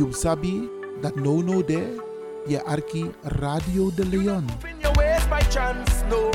You 0.00 0.12
sabi 0.12 0.64
dat 1.00 1.14
no 1.14 1.42
no 1.42 1.64
de 1.64 2.00
je 2.46 2.64
arki 2.64 3.10
Radio 3.22 3.92
de 3.94 4.06
Leon. 4.06 4.48
In 4.64 4.80
your 4.80 4.96
ways 4.96 5.28
by 5.28 5.40
chance, 5.52 6.04
no. 6.08 6.30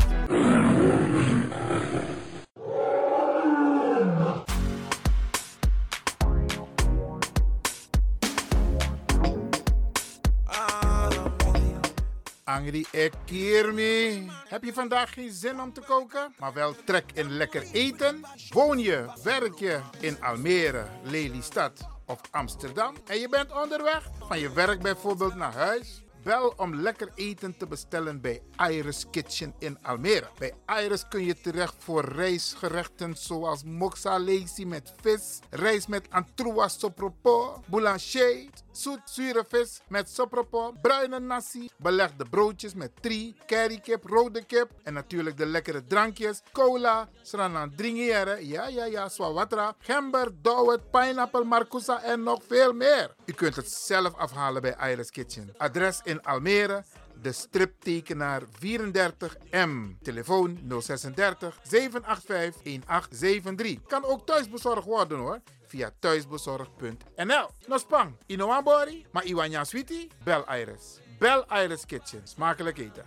Angry 12.43 12.85
Ekirmi. 12.91 14.29
Heb 14.47 14.63
je 14.63 14.73
vandaag 14.73 15.13
geen 15.13 15.31
zin 15.31 15.61
om 15.61 15.73
te 15.73 15.81
koken, 15.81 16.33
maar 16.39 16.53
wel 16.53 16.75
trek 16.85 17.05
in 17.13 17.29
lekker 17.29 17.63
eten? 17.71 18.25
Woon 18.49 18.79
je, 18.79 19.05
werk 19.23 19.59
je 19.59 19.79
in 19.99 20.21
Almere, 20.21 20.85
Lelystad 21.03 21.93
of 22.05 22.21
Amsterdam 22.31 22.95
en 23.05 23.19
je 23.19 23.29
bent 23.29 23.61
onderweg 23.61 24.09
van 24.19 24.39
je 24.39 24.53
werk 24.53 24.81
bijvoorbeeld 24.81 25.35
naar 25.35 25.53
huis? 25.53 26.03
Bel 26.23 26.53
om 26.57 26.75
lekker 26.75 27.11
eten 27.15 27.57
te 27.57 27.67
bestellen 27.67 28.21
bij 28.21 28.41
Iris 28.69 29.05
Kitchen 29.11 29.53
in 29.59 29.77
Almere. 29.81 30.29
Bij 30.37 30.53
Iris 30.83 31.07
kun 31.07 31.25
je 31.25 31.41
terecht 31.41 31.75
voor 31.77 32.05
rijstgerechten 32.05 33.15
zoals 33.17 33.63
moxa 33.63 34.19
lazy 34.19 34.65
met 34.65 34.93
vis, 35.01 35.39
rijst 35.49 35.87
met 35.87 36.07
antroas 36.09 36.79
sopropo, 36.79 37.61
boulanger, 37.65 38.49
zoet 38.77 39.09
zure 39.09 39.43
vis 39.49 39.81
met 39.87 40.09
sopropo, 40.09 40.73
bruine 40.81 41.19
nasi, 41.19 41.69
belegde 41.77 42.25
broodjes 42.29 42.73
met 42.73 42.91
tri, 43.01 43.35
currykip, 43.45 44.03
rode 44.05 44.43
kip 44.45 44.71
en 44.83 44.93
natuurlijk 44.93 45.37
de 45.37 45.45
lekkere 45.45 45.83
drankjes, 45.87 46.41
cola, 46.51 47.09
sranan 47.21 47.75
dringiere, 47.75 48.47
ja 48.47 48.67
ja 48.67 48.85
ja, 48.85 49.09
swawatra, 49.09 49.75
gember, 49.79 50.31
dowet, 50.41 50.91
pineapple, 50.91 51.43
marcousa 51.43 52.01
en 52.03 52.23
nog 52.23 52.41
veel 52.47 52.73
meer. 52.73 53.15
U 53.25 53.33
kunt 53.33 53.55
het 53.55 53.71
zelf 53.71 54.15
afhalen 54.15 54.61
bij 54.61 54.91
Iris 54.91 55.11
Kitchen. 55.11 55.53
Adres 55.57 56.01
in 56.03 56.21
Almere, 56.21 56.83
de 57.21 57.31
striptekenaar 57.31 58.41
34M. 58.41 59.97
Telefoon 60.01 60.59
036 60.81 61.59
785 61.63 62.61
1873. 62.63 63.87
Kan 63.87 64.05
ook 64.05 64.25
thuisbezorgd 64.25 64.85
worden 64.85 65.17
hoor. 65.17 65.39
Via 65.75 65.91
thuisbezorgd.nl. 65.99 67.47
No 67.67 67.77
spang, 67.77 68.13
inoambori, 68.27 69.05
maar 69.11 69.25
iwanya 69.27 69.65
sweetie, 69.65 70.07
bel 70.23 70.45
Iris. 70.47 70.99
Bel 71.19 71.45
Iris 71.63 71.85
Kitchen. 71.85 72.21
Smakelijk 72.23 72.77
eten. 72.77 73.03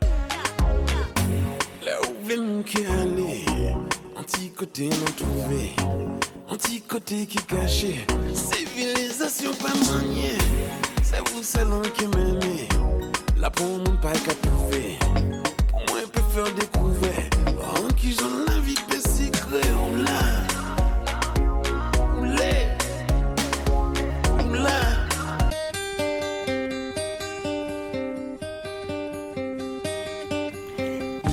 Là 1.80 2.00
où 2.00 2.14
non 4.90 5.12
trouvé, 5.16 5.74
qui 7.26 7.38
caché, 7.46 8.06
civilisation 8.34 9.54
pas 9.54 9.74
maniée, 9.90 10.38
c'est 11.02 11.26
vous 11.30 11.42
salon 11.42 11.80
qui 11.96 12.06
m'aimez, 12.06 12.68
là 13.38 13.50
pour 13.50 13.78
mon 13.78 13.96
pas 13.96 14.12
qu'à 14.12 14.34
trouver, 14.34 14.98
pour 15.70 15.80
moi 15.88 16.00
peut 16.12 16.28
faire 16.34 16.52
découvert, 16.54 17.30
en 17.62 17.88
qui 17.94 18.12
j'en 18.12 18.47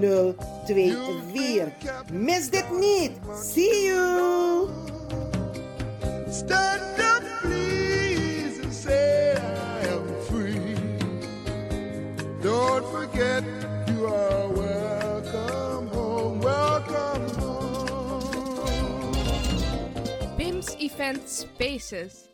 0 0.00 0.34
2 0.66 0.96
4. 1.32 1.72
Mis 2.12 2.50
dit 2.50 2.64
niet. 2.80 3.10
See 3.42 3.84
you! 3.86 4.68
Stand 6.30 6.98
up, 6.98 7.22
please, 7.42 8.60
and 8.62 8.72
say 8.72 9.34
I 9.34 9.86
am 9.88 10.06
free. 10.28 10.74
Don't 12.40 12.84
forget 12.86 13.44
you 13.86 14.06
are 14.06 14.48
welcome 14.48 15.88
home, 15.88 16.40
welcome 16.40 17.28
home. 17.40 17.62
BIMS 20.36 20.74
Event 20.78 21.28
Spaces. 21.28 22.30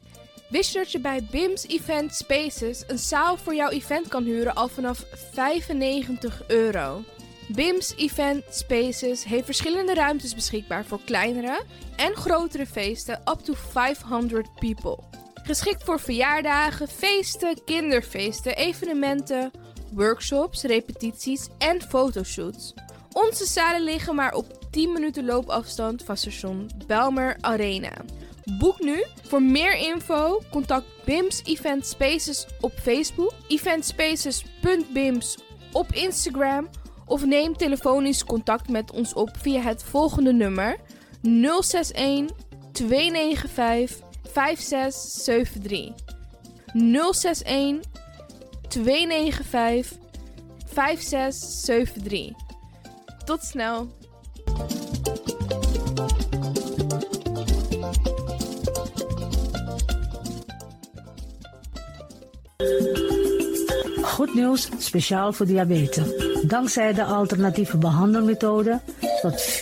Wist 0.49 0.73
je 0.73 0.79
dat 0.79 0.93
je 0.93 1.01
bij 1.01 1.27
BIMS 1.31 1.67
Event 1.67 2.15
Spaces 2.15 2.85
een 2.87 2.99
zaal 2.99 3.37
voor 3.37 3.55
jouw 3.55 3.71
event 3.71 4.09
kan 4.09 4.25
huren 4.25 4.55
al 4.55 4.69
vanaf 4.69 5.05
95 5.33 6.43
euro? 6.47 7.03
BIMS 7.55 7.95
Event 7.97 8.45
Spaces 8.51 9.25
heeft 9.25 9.45
verschillende 9.45 9.95
ruimtes 9.95 10.35
beschikbaar 10.35 10.85
voor 10.85 11.01
kleinere 11.05 11.63
en 11.97 12.15
grotere 12.15 12.67
feesten 12.67 13.21
up 13.25 13.39
to 13.39 13.55
500 13.55 14.55
people. 14.55 14.99
Geschikt 15.43 15.85
voor 15.85 16.01
verjaardagen, 16.01 16.89
feesten, 16.89 17.65
kinderfeesten, 17.65 18.57
evenementen, 18.57 19.51
workshops, 19.93 20.63
repetities 20.63 21.49
en 21.59 21.83
fotoshoots. 21.83 22.75
Onze 23.13 23.45
zalen 23.45 23.83
liggen 23.83 24.15
maar 24.15 24.35
op 24.35 24.71
10 24.71 24.93
minuten 24.93 25.25
loopafstand 25.25 26.05
van 26.05 26.17
station 26.17 26.71
Belmer 26.87 27.37
Arena. 27.41 27.93
Boek 28.59 28.81
nu. 28.81 29.05
Voor 29.23 29.43
meer 29.43 29.77
info 29.77 30.43
contact 30.51 30.87
BIMS 31.05 31.43
Event 31.45 31.87
Spaces 31.87 32.47
op 32.61 32.73
Facebook, 32.83 33.33
eventspaces.bims 33.49 35.39
op 35.73 35.93
Instagram 35.93 36.69
of 37.09 37.25
neem 37.25 37.57
telefonisch 37.57 38.25
contact 38.25 38.69
met 38.69 38.91
ons 38.91 39.15
op 39.15 39.31
via 39.41 39.61
het 39.61 39.83
volgende 39.83 40.33
nummer 40.33 40.77
061 41.23 42.37
295 42.73 44.07
5673. 44.33 45.95
061 46.73 47.81
295 48.69 49.99
5673. 50.67 52.37
Tot 53.25 53.45
snel. 53.45 53.89
Goed 64.03 64.35
nieuws, 64.35 64.69
speciaal 64.79 65.33
voor 65.33 65.47
diabetes. 65.47 66.28
Dankzij 66.43 66.93
de 66.93 67.05
alternatieve 67.05 67.77
behandelmethode 67.77 68.81
tot 69.21 69.61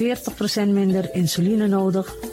40% 0.60 0.68
minder 0.68 1.14
insuline 1.14 1.66
nodig, 1.66 2.14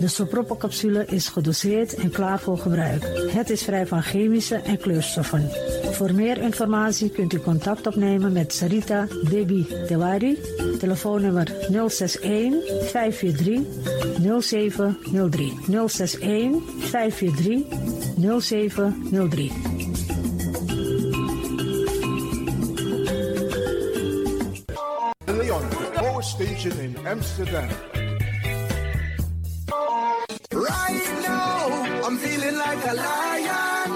De 0.00 0.08
sopropocapsule 0.08 1.04
is 1.06 1.28
gedoseerd 1.28 1.94
en 1.94 2.10
klaar 2.10 2.40
voor 2.40 2.58
gebruik. 2.58 3.30
Het 3.30 3.50
is 3.50 3.62
vrij 3.62 3.86
van 3.86 4.02
chemische 4.02 4.56
en 4.56 4.78
kleurstoffen. 4.78 5.50
Voor 5.92 6.14
meer 6.14 6.38
informatie 6.38 7.10
kunt 7.10 7.32
u 7.32 7.40
contact 7.40 7.86
opnemen 7.86 8.32
met 8.32 8.52
Sarita 8.52 9.06
Debi 9.30 9.66
Dewari. 9.86 10.38
Telefoonnummer 10.78 11.54
061 11.88 12.54
543 12.90 13.60
0703. 14.40 15.58
061 15.88 16.62
543 16.78 17.62
0703. 18.40 19.52
De 25.24 25.36
Leon, 25.36 25.62
power 25.94 26.22
station 26.22 26.80
in 26.80 26.96
Amsterdam. 27.06 27.97
Right 30.50 31.08
now, 31.22 32.06
I'm 32.06 32.16
feeling 32.16 32.56
like 32.56 32.84
a 32.88 32.94
lion. 32.94 33.92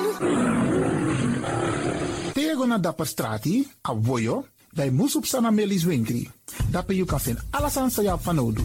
Tego 2.32 2.58
go 2.58 2.66
naar 2.66 2.81
Dapper 2.81 3.06
Strati, 3.06 3.72
a 3.88 3.96
Woyo, 3.96 4.46
bij 4.70 4.90
Moesop 4.90 5.26
Sana 5.26 5.50
Melis 5.50 5.84
Winkri. 5.84 6.31
Dapper 6.70 6.94
you 6.94 7.06
alles 7.50 7.76
aan 7.76 7.90
sa 7.90 8.19
van 8.19 8.34
nodig. 8.34 8.64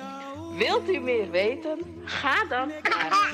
Wilt 0.61 0.89
u 0.89 0.99
meer 0.99 1.31
weten? 1.31 1.79
Ga 2.03 2.45
dan 2.45 2.67
naar 2.67 3.29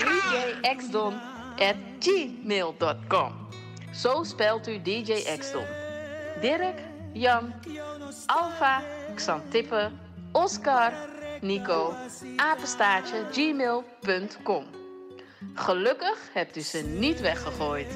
djxdon.gmail.com 0.62 3.32
Zo 3.94 4.24
spelt 4.24 4.68
u 4.68 4.82
DJ 4.82 5.38
Xdon. 5.38 5.66
Dirk, 6.42 6.80
Jan, 7.14 7.54
Alfa, 8.26 8.82
Xantippe, 9.16 9.92
Oscar, 10.32 10.94
Nico, 11.42 11.94
apenstaartje, 12.36 13.26
gmail.com. 13.32 14.66
Gelukkig 15.54 16.30
hebt 16.34 16.57
u 16.57 16.62
ze 16.62 16.81
niet 16.81 17.22
weggegooid. 17.22 17.88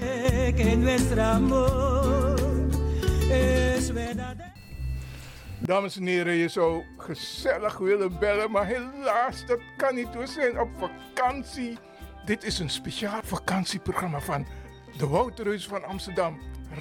Dames 5.65 5.97
en 5.97 6.05
heren, 6.05 6.33
je 6.33 6.47
zou 6.47 6.83
gezellig 6.97 7.77
willen 7.77 8.19
bellen, 8.19 8.51
maar 8.51 8.65
helaas, 8.65 9.45
dat 9.45 9.59
kan 9.77 9.95
niet. 9.95 10.15
We 10.15 10.27
zijn 10.27 10.59
op 10.59 10.69
vakantie. 10.77 11.77
Dit 12.25 12.43
is 12.43 12.59
een 12.59 12.69
speciaal 12.69 13.19
vakantieprogramma 13.23 14.19
van 14.19 14.45
de 14.97 15.07
Wouterhuis 15.07 15.67
van 15.67 15.83
Amsterdam, 15.83 16.39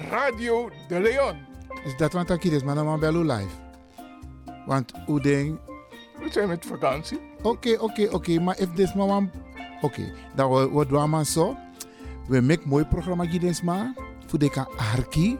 Radio 0.09 0.69
de 0.87 0.99
Leon. 0.99 1.37
Is 1.83 1.97
dat 1.97 2.13
wat 2.13 2.29
ik 2.29 2.43
is, 2.43 2.63
maar 2.63 2.75
dan 2.75 3.25
live. 3.25 3.55
Want 4.65 4.91
hoe 5.05 5.21
ding... 5.21 5.59
We 6.19 6.31
zijn 6.31 6.47
met 6.47 6.65
vakantie. 6.65 7.19
Oké, 7.41 7.77
oké, 7.79 8.07
oké, 8.11 8.39
maar 8.39 8.59
if 8.59 8.73
this 8.73 8.93
maar 8.93 9.07
one... 9.07 9.29
Oké, 9.81 10.13
dan 10.35 10.71
wat 10.71 10.89
doen 10.89 11.11
we 11.11 11.25
zo. 11.25 11.57
We 12.27 12.41
maken 12.41 12.69
mooi 12.69 12.85
programma 12.85 13.25
gids 13.25 13.61
maar. 13.61 13.93
Voor 14.25 14.39
de 14.39 14.49
kan 14.49 14.67
arki. 14.95 15.37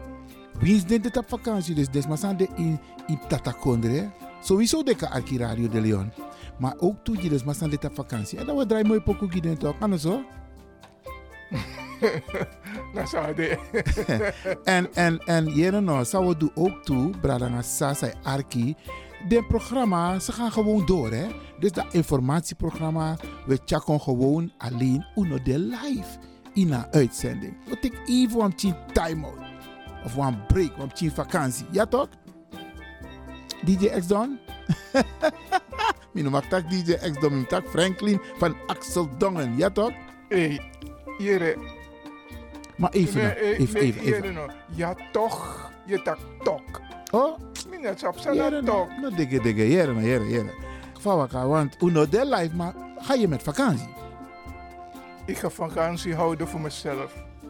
Wie 0.58 0.74
is 0.74 0.84
dit 0.84 1.16
op 1.16 1.28
vakantie? 1.28 1.74
Dus 1.74 1.88
des 1.88 2.06
maar 2.06 2.18
zijn 2.18 2.36
de 2.36 2.48
in, 2.56 2.80
in 3.12 3.28
Tatakondre. 3.28 4.10
Sowieso 4.42 4.82
de 4.82 5.10
arki 5.10 5.38
Radio 5.38 5.68
de 5.68 5.80
Leon. 5.80 6.12
Maar 6.58 6.74
ook 6.78 7.04
toe 7.04 7.22
je 7.22 7.28
dus 7.28 7.44
maar 7.44 7.56
op 7.62 7.94
vakantie. 7.94 8.38
En 8.38 8.46
dan 8.46 8.56
we 8.56 8.66
draaien 8.66 8.86
mooi 8.86 9.00
pokoe 9.00 9.30
gids 9.30 9.58
toch? 9.58 9.78
Kan 9.78 9.98
zo? 9.98 10.22
Dat 12.94 13.08
zou 13.08 13.34
de. 13.34 13.58
en, 14.64 14.94
en, 14.94 15.18
en, 15.18 15.46
jere 15.46 15.80
nou, 15.80 16.04
zou 16.04 16.26
we 16.26 16.36
doen 16.36 16.50
ook 16.54 16.84
toe, 16.84 17.10
Bradanga 17.20 17.62
Sasa 17.62 18.12
Arki. 18.22 18.76
De 19.28 19.44
programma, 19.48 20.18
ze 20.18 20.32
gaan 20.32 20.52
gewoon 20.52 20.86
door, 20.86 21.10
hè. 21.10 21.26
Dus 21.58 21.72
dat 21.72 21.86
informatieprogramma, 21.90 23.16
we 23.46 23.58
checken 23.64 24.00
gewoon 24.00 24.52
alleen 24.58 25.06
uno 25.14 25.42
de 25.42 25.58
live 25.58 26.18
in 26.54 26.72
een 26.72 26.86
uitzending. 26.90 27.56
We 27.68 27.78
take 27.78 28.02
even 28.06 28.40
een 28.40 28.74
time 28.92 29.26
out. 29.26 29.38
Of 30.04 30.16
een 30.16 30.46
break, 30.46 30.72
een 30.94 31.10
vakantie. 31.10 31.66
Ja 31.70 31.86
toch? 31.86 32.08
DJ 33.64 33.86
X 33.86 34.06
Don? 34.06 34.38
Mijn 36.12 36.24
noem 36.24 36.40
tak 36.48 36.70
DJ 36.70 36.92
X 36.92 37.20
Don, 37.20 37.46
tak 37.46 37.68
Franklin 37.68 38.20
van 38.36 38.56
Axel 38.66 39.08
Dongen. 39.18 39.56
Ja 39.56 39.70
toch? 39.70 39.92
Hé, 40.28 40.58
hey, 41.18 41.56
Maar 42.76 42.90
even, 42.90 43.22
nee, 43.22 43.32
nou, 43.32 43.38
even, 43.38 43.80
nee, 43.80 43.82
even, 43.82 44.00
even. 44.00 44.50
Ja 44.74 44.94
toch, 45.12 45.70
je 45.86 46.02
tak 46.02 46.18
tok. 46.42 46.80
Oh? 47.10 47.38
Minat 47.70 48.06
op 48.06 48.18
zijn 48.18 48.64
tok. 48.64 48.88
No 49.00 49.10
digge 49.10 49.40
digge, 49.40 49.68
jere, 49.68 49.94
jere, 50.00 50.28
jere. 50.28 50.52
Fawaka, 51.00 51.46
want 51.46 51.76
uno 51.82 52.08
de 52.08 52.26
live, 52.26 52.56
maar 52.56 52.74
ga 52.96 53.14
je 53.14 53.28
met 53.28 53.42
vakantie? 53.42 53.88
Ik 55.26 55.38
ga 55.38 55.50
vakantie 55.50 56.14
houden 56.14 56.48
voor 56.48 56.60
mezelf. 56.60 57.14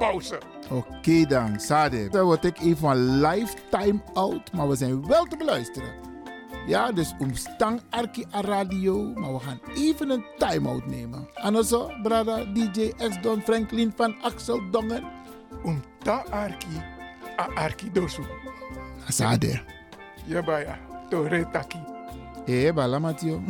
pauze. 0.00 0.38
Oké 0.70 1.26
dan, 1.26 1.60
Sade. 1.60 2.08
Dan 2.08 2.24
word 2.24 2.44
ik 2.44 2.58
even 2.58 2.76
van 2.76 3.20
lifetime 3.20 4.00
out, 4.12 4.52
maar 4.52 4.68
we 4.68 4.76
zijn 4.76 5.06
wel 5.06 5.24
te 5.24 5.36
beluisteren. 5.36 5.92
Ja, 6.66 6.92
dus 6.92 7.14
omstang 7.18 7.80
Arki 7.90 8.26
a 8.34 8.40
radio, 8.40 9.12
maar 9.14 9.32
we 9.32 9.38
gaan 9.38 9.60
even 9.74 10.10
een 10.10 10.24
time-out 10.38 10.86
nemen. 10.86 11.28
En 11.34 11.56
also, 11.56 11.90
brada 12.02 12.44
DJ 12.44 12.92
X 12.96 13.22
Don 13.22 13.42
Franklin 13.42 13.92
van 13.96 14.14
Axel 14.22 14.70
Dongen. 14.70 15.04
Omta 15.64 16.24
Arki, 16.30 16.82
a 17.38 17.48
Arki 17.54 17.92
dosu. 17.92 18.22
Sade. 19.08 19.62
Ja, 20.24 20.42
baya. 20.42 20.78
Tore 21.08 21.48
taki. 21.50 21.78
Hé, 22.44 22.72
bala 22.72 22.98
Matio. 22.98 23.42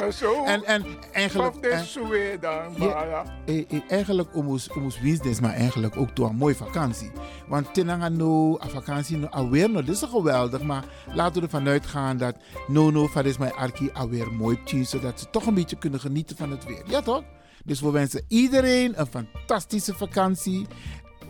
Maar 0.00 0.12
zo. 0.12 0.44
En, 0.44 0.64
en 0.64 0.84
eigenlijk... 1.12 1.56
En- 1.56 2.40
dan, 2.40 2.74
Ja, 2.76 3.24
eh, 3.46 3.64
eh, 3.68 3.80
eigenlijk 3.88 4.36
omus 4.36 4.68
business, 5.02 5.40
maar 5.40 5.52
eigenlijk 5.52 5.96
ook 5.96 6.16
door 6.16 6.28
een 6.28 6.36
mooie 6.36 6.54
vakantie. 6.54 7.10
Want 7.48 7.74
tenanga 7.74 8.08
no, 8.08 8.58
a 8.64 8.68
vakantie 8.68 9.16
no, 9.16 9.26
alweer 9.26 9.70
no, 9.70 9.82
dit 9.82 9.94
is 9.94 10.02
geweldig, 10.02 10.62
maar 10.62 10.84
laten 11.14 11.34
we 11.34 11.40
ervan 11.42 11.68
uitgaan 11.68 12.16
dat 12.16 12.36
no 12.66 12.90
no 12.90 13.06
van 13.06 13.24
is 13.24 13.38
mijn 13.38 13.52
arki 13.52 13.90
alweer 13.92 14.32
mooi 14.32 14.62
tien, 14.64 14.86
zodat 14.86 15.20
ze 15.20 15.30
toch 15.30 15.46
een 15.46 15.54
beetje 15.54 15.78
kunnen 15.78 16.00
genieten 16.00 16.36
van 16.36 16.50
het 16.50 16.64
weer. 16.64 16.82
Ja 16.86 17.00
toch? 17.00 17.22
Dus 17.64 17.80
we 17.80 17.90
wensen 17.90 18.24
iedereen 18.28 19.00
een 19.00 19.06
fantastische 19.06 19.94
vakantie, 19.94 20.66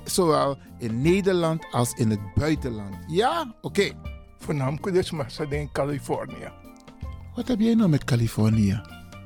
zowel 0.04 0.58
in 0.78 1.02
Nederland 1.02 1.66
als 1.70 1.92
in 1.92 2.10
het 2.10 2.34
buitenland. 2.34 2.96
Ja? 3.06 3.54
Oké. 3.60 3.90
Voornamelijk 4.38 4.92
dus 4.92 5.10
maar 5.10 5.32
in 5.48 5.72
Californië. 5.72 6.50
Wat 7.34 7.48
heb 7.48 7.60
jij 7.60 7.74
nou 7.74 7.88
met 7.88 8.04
Californië? 8.04 8.80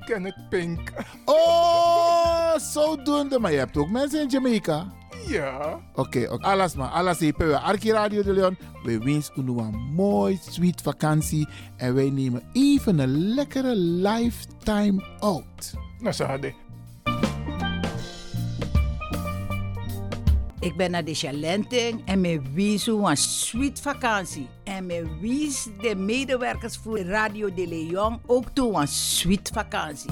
Kenneth 0.04 0.48
Pink. 0.48 0.92
Oh, 1.24 2.56
zodoende. 2.56 3.38
Maar 3.38 3.52
je 3.52 3.58
hebt 3.58 3.76
ook 3.76 3.90
mensen 3.90 4.22
in 4.22 4.28
Jamaica. 4.28 4.92
Ja. 5.26 5.80
Oké, 5.94 6.28
oké. 6.30 6.46
alles 6.46 6.74
maar. 6.74 6.88
Alles 6.88 7.20
even. 7.20 7.48
We 7.48 7.58
Arki 7.58 7.92
Radio 7.92 8.22
de 8.22 8.32
Leon. 8.32 8.56
We 8.82 8.98
wensen 8.98 9.48
u 9.48 9.58
een 9.60 9.92
mooi, 9.94 10.38
sweet 10.50 10.80
vakantie. 10.80 11.48
En 11.76 11.94
wij 11.94 12.10
nemen 12.10 12.42
even 12.52 12.98
een 12.98 13.34
lekkere 13.34 13.76
lifetime 13.76 15.04
out. 15.18 15.74
Nou, 15.98 16.14
Sade. 16.14 16.54
Ik 20.62 20.76
ben 20.76 20.90
naar 20.90 21.04
de 21.04 21.14
Chalenting 21.14 22.02
en 22.04 22.20
me 22.20 22.40
wies 22.54 22.86
een 22.86 23.16
sweet 23.16 23.80
vakantie. 23.80 24.48
En 24.64 24.86
me 24.86 25.18
wies 25.20 25.68
de 25.80 25.94
medewerkers 25.96 26.76
voor 26.76 26.98
Radio 26.98 27.54
de 27.54 27.66
Leon 27.66 28.20
ook 28.26 28.44
toe 28.52 28.80
een 28.80 28.88
sweet 28.88 29.50
vakantie. 29.54 30.10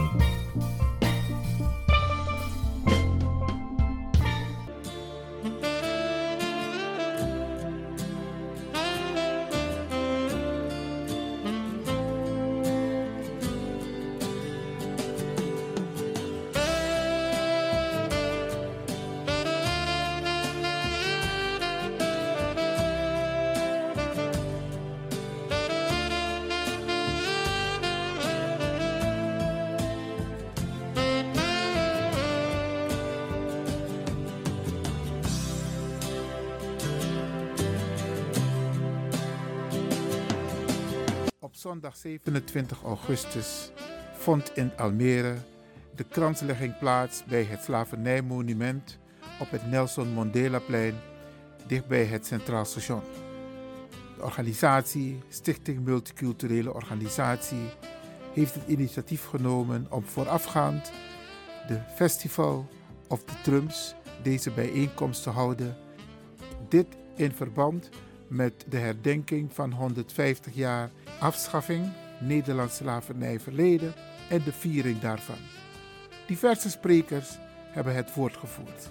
Op 41.90 41.96
zondag 41.96 42.20
27 42.22 42.82
augustus 42.82 43.70
vond 44.12 44.56
in 44.56 44.76
Almere 44.76 45.36
de 45.94 46.04
kranslegging 46.04 46.78
plaats 46.78 47.24
bij 47.24 47.42
het 47.42 47.62
slavernijmonument 47.62 48.98
op 49.40 49.50
het 49.50 49.70
Nelson 49.70 50.12
Mandelaplein 50.12 50.94
dichtbij 51.66 52.04
het 52.04 52.26
Centraal 52.26 52.64
Station. 52.64 53.02
De 54.16 54.22
organisatie, 54.22 55.22
Stichting 55.28 55.84
Multiculturele 55.84 56.74
Organisatie, 56.74 57.68
heeft 58.32 58.54
het 58.54 58.64
initiatief 58.66 59.24
genomen 59.24 59.86
om 59.88 60.04
voorafgaand 60.04 60.92
de 61.68 61.80
Festival 61.94 62.68
of 63.08 63.24
the 63.24 63.40
Trumps 63.42 63.94
deze 64.22 64.50
bijeenkomst 64.50 65.22
te 65.22 65.30
houden. 65.30 65.76
Dit 66.68 66.86
in 67.16 67.32
verband 67.32 67.88
met 68.28 68.64
de 68.68 68.78
herdenking 68.78 69.52
van 69.52 69.72
150 69.72 70.54
jaar 70.54 70.90
afschaffing 71.20 71.92
Nederlands 72.18 72.76
slavernij 72.76 73.40
verleden 73.40 73.94
en 74.28 74.42
de 74.44 74.52
viering 74.52 75.00
daarvan. 75.00 75.36
Diverse 76.26 76.70
sprekers 76.70 77.28
hebben 77.70 77.94
het 77.94 78.14
woord 78.14 78.36
gevoerd. 78.36 78.90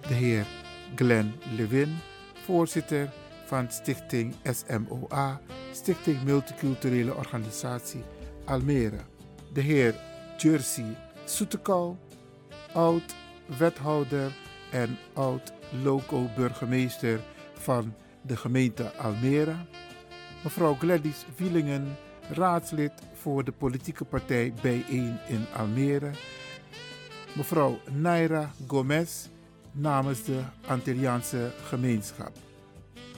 De 0.00 0.14
heer 0.14 0.46
Glenn 0.94 1.34
Lewin, 1.56 1.98
voorzitter 2.44 3.10
van 3.44 3.70
Stichting 3.70 4.34
SMOA, 4.42 5.40
Stichting 5.72 6.22
Multiculturele 6.22 7.14
Organisatie 7.14 8.02
Almere. 8.44 9.00
De 9.52 9.60
heer 9.60 9.94
Jersey 10.36 10.96
Soetekau, 11.24 11.96
oud-wethouder 12.72 14.32
en 14.70 14.98
oud-loco-burgemeester 15.12 17.20
van 17.54 17.94
de 18.22 18.36
gemeente 18.36 18.96
Almere. 18.96 19.54
Mevrouw 20.42 20.74
Gladys 20.74 21.24
Wielingen, 21.36 21.96
raadslid 22.30 22.92
voor 23.14 23.44
de 23.44 23.52
politieke 23.52 24.04
partij 24.04 24.52
Bijeen 24.62 25.18
in 25.28 25.46
Almere. 25.56 26.10
Mevrouw 27.36 27.78
Naira 27.90 28.50
Gomez 28.66 29.26
namens 29.72 30.24
de 30.24 30.40
Antilliaanse 30.66 31.50
gemeenschap. 31.64 32.32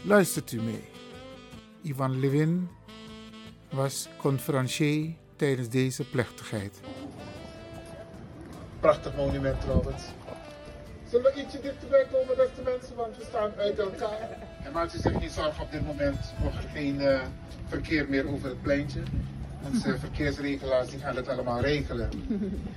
Luistert 0.02 0.52
u 0.52 0.62
mee. 0.62 0.84
Ivan 1.82 2.20
Levin 2.20 2.68
was 3.70 4.08
conferencier 4.16 5.14
tijdens 5.36 5.68
deze 5.68 6.04
plechtigheid. 6.08 6.80
Prachtig 8.80 9.16
monument 9.16 9.60
trouwens. 9.60 10.02
Zullen 11.10 11.32
we 11.34 11.40
ietsje 11.40 11.60
dichterbij 11.60 12.06
komen, 12.12 12.36
beste 12.36 12.62
mensen, 12.64 12.96
want 12.96 13.16
we 13.16 13.24
staan 13.24 13.50
uit 13.58 13.78
elkaar. 13.78 14.28
En 14.64 14.72
maak 14.72 14.92
u 14.92 14.98
zich 14.98 15.12
geen 15.12 15.30
zorgen 15.30 15.62
op 15.62 15.70
dit 15.70 15.86
moment, 15.86 16.18
er 16.44 16.68
geen 16.72 17.00
eh, 17.00 17.20
verkeer 17.68 18.06
meer 18.08 18.28
over 18.28 18.48
het 18.48 18.62
pleintje. 18.62 19.00
Onze 19.64 19.98
verkeersregelaars 19.98 20.90
die 20.90 20.98
gaan 20.98 21.16
het 21.16 21.28
allemaal 21.28 21.60
regelen. 21.60 22.08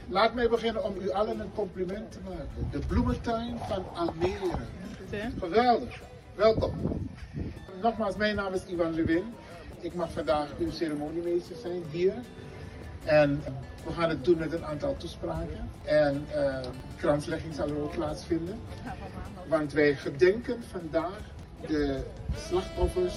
Laat 0.08 0.34
mij 0.34 0.50
beginnen 0.50 0.84
om 0.84 0.96
u 1.02 1.12
allen 1.12 1.40
een 1.40 1.54
compliment 1.56 2.12
te 2.12 2.20
maken. 2.24 2.70
De 2.72 2.80
bloementuin 2.88 3.58
van 3.68 3.86
Almere. 3.96 4.58
Geweldig. 5.40 6.02
Welkom. 6.36 6.74
Nogmaals, 7.82 8.16
mijn 8.16 8.36
naam 8.36 8.54
is 8.54 8.66
Ivan 8.66 8.94
Lewin. 8.94 9.24
Ik 9.80 9.94
mag 9.94 10.12
vandaag 10.12 10.48
uw 10.60 10.72
ceremoniemeester 10.72 11.56
zijn 11.56 11.84
hier. 11.92 12.14
En 13.08 13.44
we 13.86 13.92
gaan 13.94 14.10
het 14.10 14.26
doen 14.26 14.38
met 14.38 14.54
een 14.54 14.66
aantal 14.66 14.98
toespraken. 14.98 15.70
En 15.84 16.26
eh 16.34 16.60
kranslegging 16.96 17.56
zal 17.56 17.68
er 17.70 17.82
ook 17.82 17.92
plaatsvinden. 17.92 18.60
Want 19.48 19.74
wij 19.74 19.96
gedenken 19.96 20.64
vandaag 20.72 21.20
de 21.68 22.04
slachtoffers 22.36 23.16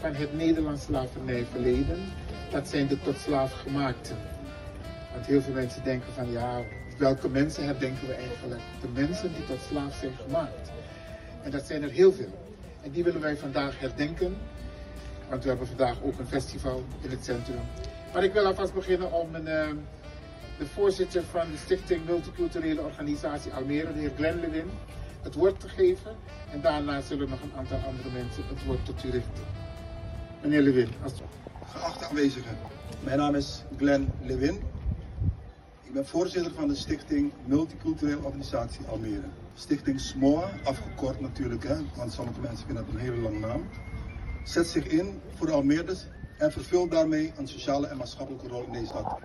van 0.00 0.14
het 0.14 0.36
Nederlands 0.36 0.82
slavernijverleden. 0.82 2.00
Dat 2.50 2.68
zijn 2.68 2.86
de 2.86 3.00
tot 3.00 3.18
slaaf 3.18 3.52
gemaakten. 3.52 4.16
Want 5.12 5.26
heel 5.26 5.42
veel 5.42 5.54
mensen 5.54 5.84
denken 5.84 6.12
van 6.12 6.30
ja, 6.30 6.60
welke 6.98 7.28
mensen 7.28 7.64
herdenken 7.64 8.06
we 8.06 8.14
eigenlijk? 8.14 8.60
De 8.80 8.88
mensen 9.00 9.32
die 9.34 9.46
tot 9.46 9.60
slaaf 9.68 9.94
zijn 9.94 10.12
gemaakt. 10.26 10.70
En 11.42 11.50
dat 11.50 11.66
zijn 11.66 11.82
er 11.82 11.90
heel 11.90 12.12
veel. 12.12 12.38
En 12.82 12.90
die 12.90 13.04
willen 13.04 13.20
wij 13.20 13.36
vandaag 13.36 13.80
herdenken. 13.80 14.36
Want 15.28 15.42
we 15.42 15.48
hebben 15.48 15.66
vandaag 15.66 16.02
ook 16.02 16.18
een 16.18 16.26
festival 16.26 16.82
in 17.00 17.10
het 17.10 17.24
centrum. 17.24 17.60
Maar 18.12 18.24
ik 18.24 18.32
wil 18.32 18.46
alvast 18.46 18.74
beginnen 18.74 19.12
om 19.12 19.34
een, 19.34 19.46
eh, 19.46 19.68
de 20.58 20.66
voorzitter 20.66 21.22
van 21.22 21.50
de 21.50 21.56
Stichting 21.56 22.04
Multiculturele 22.06 22.80
Organisatie 22.80 23.52
Almere, 23.52 23.92
de 23.92 23.98
heer 23.98 24.12
Glenn 24.16 24.40
Lewin, 24.40 24.70
het 25.22 25.34
woord 25.34 25.60
te 25.60 25.68
geven. 25.68 26.16
En 26.50 26.60
daarna 26.60 27.00
zullen 27.00 27.28
nog 27.28 27.42
een 27.42 27.52
aantal 27.56 27.78
andere 27.86 28.10
mensen 28.10 28.42
het 28.48 28.64
woord 28.64 28.84
tot 28.84 29.04
u 29.04 29.10
richten. 29.10 29.44
Meneer 30.42 30.62
Lewin, 30.62 30.88
alsjeblieft. 31.02 31.36
Geachte 31.66 32.04
aanwezigen, 32.04 32.56
mijn 33.04 33.18
naam 33.18 33.34
is 33.34 33.62
Glenn 33.76 34.12
Lewin. 34.22 34.60
Ik 35.82 35.92
ben 35.92 36.06
voorzitter 36.06 36.52
van 36.52 36.68
de 36.68 36.74
Stichting 36.74 37.32
Multiculturele 37.44 38.22
Organisatie 38.22 38.86
Almere. 38.86 39.28
Stichting 39.54 40.00
SMOA, 40.00 40.50
afgekort 40.64 41.20
natuurlijk, 41.20 41.64
hè, 41.64 41.76
want 41.96 42.12
sommige 42.12 42.40
mensen 42.40 42.66
vinden 42.66 42.84
dat 42.84 42.94
een 42.94 43.00
hele 43.00 43.16
lange 43.16 43.38
naam. 43.38 43.68
Zet 44.44 44.66
zich 44.66 44.86
in 44.86 45.20
voor 45.34 45.46
de 45.46 45.52
Almeerders 45.52 46.04
en 46.42 46.52
vervult 46.52 46.90
daarmee 46.90 47.32
een 47.36 47.48
sociale 47.48 47.86
en 47.86 47.96
maatschappelijke 47.96 48.48
rol 48.48 48.64
in 48.64 48.72
deze 48.72 48.86
stad. 48.86 49.18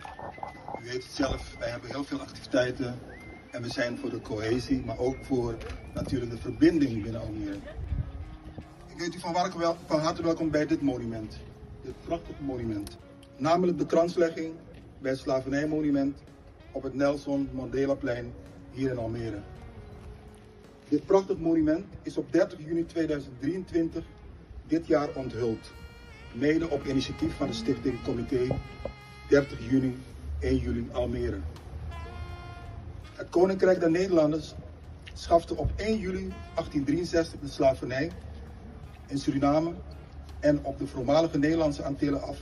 U 0.81 0.83
weet 0.83 1.03
het 1.03 1.11
zelf, 1.11 1.55
wij 1.59 1.69
hebben 1.69 1.89
heel 1.89 2.03
veel 2.03 2.19
activiteiten 2.19 2.99
en 3.51 3.61
we 3.61 3.69
zijn 3.69 3.97
voor 3.97 4.09
de 4.09 4.21
cohesie, 4.21 4.83
maar 4.85 4.97
ook 4.97 5.15
voor 5.21 5.57
natuurlijk 5.93 6.31
de 6.31 6.37
verbinding 6.37 7.03
binnen 7.03 7.21
Almere. 7.21 7.57
Ik 8.87 8.99
weet 8.99 9.15
u 9.15 9.19
van, 9.19 9.33
wel, 9.57 9.77
van 9.85 9.99
harte 9.99 10.23
welkom 10.23 10.51
bij 10.51 10.65
dit 10.65 10.81
monument, 10.81 11.37
dit 11.83 11.93
prachtige 12.05 12.43
monument. 12.43 12.97
Namelijk 13.37 13.77
de 13.77 13.85
kranslegging 13.85 14.53
bij 14.99 15.11
het 15.11 15.19
slavernijmonument 15.19 16.17
op 16.71 16.83
het 16.83 16.93
Nelson 16.93 17.49
Mandelaplein 17.53 18.33
hier 18.71 18.91
in 18.91 18.97
Almere. 18.97 19.41
Dit 20.89 21.05
prachtig 21.05 21.37
monument 21.37 21.85
is 22.01 22.17
op 22.17 22.31
30 22.31 22.59
juni 22.59 22.85
2023 22.85 24.03
dit 24.67 24.87
jaar 24.87 25.09
onthuld. 25.15 25.73
Mede 26.37 26.69
op 26.69 26.85
initiatief 26.85 27.35
van 27.35 27.47
de 27.47 27.53
stichting 27.53 28.03
Comité 28.03 28.47
30 29.27 29.69
juni 29.69 29.97
1 30.39 30.57
juli 30.57 30.89
Almere. 30.91 31.39
Het 33.15 33.29
Koninkrijk 33.29 33.79
der 33.79 33.91
Nederlanders 33.91 34.55
schafte 35.13 35.55
op 35.55 35.71
1 35.75 35.97
juli 35.97 36.33
1863 36.53 37.39
de 37.39 37.47
slavernij 37.47 38.11
in 39.07 39.17
Suriname 39.17 39.73
en 40.39 40.63
op 40.63 40.77
de 40.77 40.87
voormalige 40.87 41.37
Nederlandse 41.37 41.83
Antillen 41.83 42.21
af. 42.21 42.37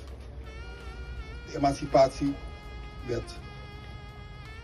De 1.52 1.58
emancipatiewet. 1.58 2.36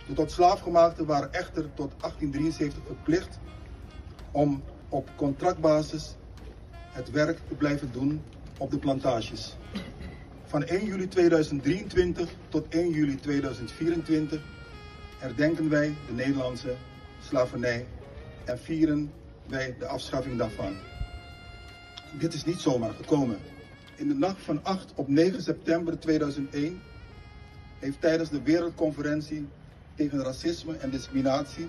De 0.08 0.14
tot 0.14 0.32
slaafgemaakten 0.32 1.06
waren 1.06 1.34
echter 1.34 1.74
tot 1.74 1.92
1873 2.00 2.84
verplicht 2.86 3.40
om 4.32 4.64
op 4.90 5.10
contractbasis 5.16 6.16
het 6.92 7.12
werk 7.12 7.40
te 7.48 7.56
blijven 7.56 7.92
doen 7.92 8.22
op 8.62 8.72
de 8.72 8.78
plantages. 8.78 9.56
Van 10.46 10.64
1 10.64 10.86
juli 10.86 11.08
2023 11.08 12.30
tot 12.50 12.68
1 12.70 12.90
juli 12.90 13.16
2024 13.16 14.42
herdenken 15.18 15.70
wij 15.70 15.96
de 16.08 16.14
Nederlandse 16.14 16.76
slavernij 17.22 17.88
en 18.46 18.60
vieren 18.60 19.12
wij 19.48 19.76
de 19.80 19.86
afschaffing 19.86 20.38
daarvan. 20.38 20.74
Dit 22.20 22.34
is 22.34 22.46
niet 22.46 22.60
zomaar 22.60 22.94
gekomen. 22.94 23.38
In 23.96 24.08
de 24.08 24.14
nacht 24.14 24.42
van 24.42 24.60
8 24.64 24.92
op 24.96 25.08
9 25.08 25.42
september 25.42 26.00
2001 26.00 26.82
heeft 27.80 28.02
tijdens 28.02 28.30
de 28.30 28.42
Wereldconferentie 28.42 29.48
tegen 29.96 30.24
racisme 30.24 30.78
en 30.78 30.90
discriminatie 30.90 31.68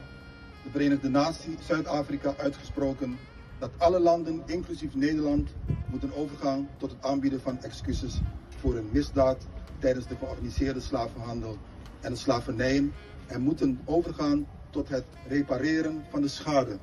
de 0.62 0.70
Verenigde 0.70 1.08
Naties 1.08 1.66
Zuid-Afrika 1.66 2.34
uitgesproken 2.36 3.18
dat 3.62 3.78
alle 3.78 4.00
landen, 4.00 4.42
inclusief 4.46 4.94
Nederland, 4.94 5.54
moeten 5.90 6.14
overgaan 6.14 6.68
tot 6.76 6.90
het 6.90 7.02
aanbieden 7.02 7.40
van 7.40 7.62
excuses 7.62 8.22
voor 8.56 8.76
een 8.76 8.88
misdaad 8.92 9.46
tijdens 9.78 10.06
de 10.06 10.16
georganiseerde 10.16 10.80
slavenhandel 10.80 11.58
en 12.00 12.12
de 12.12 12.18
slavernijen 12.18 12.94
en 13.26 13.40
moeten 13.40 13.80
overgaan 13.84 14.46
tot 14.70 14.88
het 14.88 15.04
repareren 15.28 16.04
van 16.10 16.22
de 16.22 16.28
schade 16.28 16.78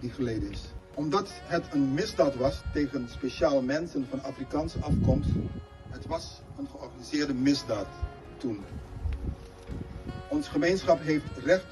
die 0.00 0.10
geleden 0.10 0.50
is. 0.50 0.74
Omdat 0.94 1.30
het 1.44 1.64
een 1.72 1.94
misdaad 1.94 2.34
was 2.34 2.62
tegen 2.72 3.08
speciaal 3.08 3.62
mensen 3.62 4.06
van 4.10 4.22
Afrikaanse 4.22 4.78
afkomst, 4.78 5.30
het 5.90 6.06
was 6.06 6.42
een 6.56 6.68
georganiseerde 6.68 7.34
misdaad 7.34 7.88
toen. 8.36 8.64
Ons 10.30 10.48
gemeenschap 10.48 11.00
heeft 11.00 11.36
recht 11.44 11.66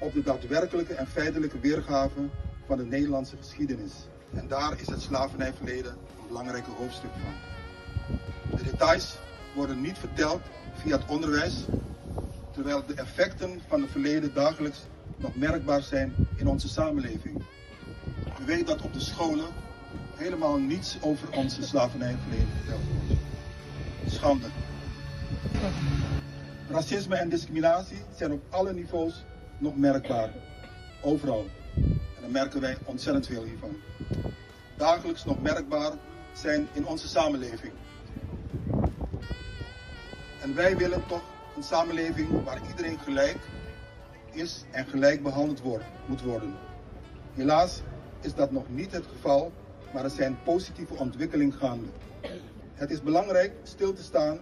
op 0.00 0.12
de 0.12 0.22
daadwerkelijke 0.22 0.94
en 0.94 1.06
feitelijke 1.06 1.60
weergave 1.60 2.28
van 2.68 2.76
de 2.76 2.84
Nederlandse 2.84 3.36
geschiedenis. 3.36 3.92
En 4.34 4.48
daar 4.48 4.80
is 4.80 4.88
het 4.88 5.00
slavernijverleden 5.00 5.92
een 5.92 6.26
belangrijk 6.26 6.64
hoofdstuk 6.76 7.10
van. 7.10 7.34
De 8.56 8.62
details 8.62 9.16
worden 9.54 9.80
niet 9.80 9.98
verteld 9.98 10.40
via 10.74 10.96
het 10.96 11.06
onderwijs, 11.06 11.64
terwijl 12.52 12.86
de 12.86 12.94
effecten 12.94 13.60
van 13.66 13.82
het 13.82 13.90
verleden 13.90 14.34
dagelijks 14.34 14.78
nog 15.16 15.36
merkbaar 15.36 15.82
zijn 15.82 16.14
in 16.36 16.48
onze 16.48 16.68
samenleving. 16.68 17.42
U 18.40 18.44
weet 18.46 18.66
dat 18.66 18.82
op 18.82 18.92
de 18.92 19.00
scholen 19.00 19.48
helemaal 20.14 20.58
niets 20.58 20.98
over 21.00 21.30
onze 21.36 21.62
slavernijverleden 21.62 22.48
verteld 22.56 22.82
wordt. 22.92 23.22
Schande. 24.14 24.46
Racisme 26.70 27.16
en 27.16 27.28
discriminatie 27.28 28.02
zijn 28.16 28.32
op 28.32 28.42
alle 28.50 28.72
niveaus 28.72 29.24
nog 29.58 29.76
merkbaar. 29.76 30.30
Overal. 31.02 31.46
Merken 32.28 32.60
wij 32.60 32.78
ontzettend 32.84 33.26
veel 33.26 33.44
hiervan. 33.44 33.76
Dagelijks 34.76 35.24
nog 35.24 35.40
merkbaar 35.40 35.92
zijn 36.32 36.68
in 36.72 36.86
onze 36.86 37.08
samenleving. 37.08 37.72
En 40.40 40.54
wij 40.54 40.76
willen 40.76 41.06
toch 41.06 41.22
een 41.56 41.62
samenleving 41.62 42.28
waar 42.44 42.60
iedereen 42.68 42.98
gelijk 42.98 43.38
is 44.30 44.64
en 44.70 44.86
gelijk 44.86 45.22
behandeld 45.22 45.60
wordt, 45.60 45.84
moet 46.06 46.22
worden. 46.22 46.56
Helaas 47.34 47.82
is 48.20 48.34
dat 48.34 48.50
nog 48.50 48.68
niet 48.68 48.92
het 48.92 49.06
geval, 49.06 49.52
maar 49.92 50.04
er 50.04 50.10
zijn 50.10 50.42
positieve 50.42 50.94
ontwikkelingen 50.94 51.58
gaande. 51.58 51.88
Het 52.74 52.90
is 52.90 53.02
belangrijk 53.02 53.52
stil 53.62 53.92
te 53.92 54.02
staan 54.02 54.40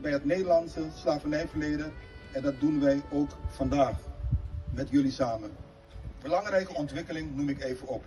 bij 0.00 0.12
het 0.12 0.24
Nederlandse 0.24 0.86
slavernijverleden 0.94 1.92
en 2.32 2.42
dat 2.42 2.60
doen 2.60 2.80
wij 2.80 3.02
ook 3.10 3.30
vandaag 3.48 3.96
met 4.70 4.88
jullie 4.90 5.12
samen. 5.12 5.67
Belangrijke 6.28 6.74
ontwikkeling 6.74 7.36
noem 7.36 7.48
ik 7.48 7.62
even 7.62 7.88
op. 7.88 8.04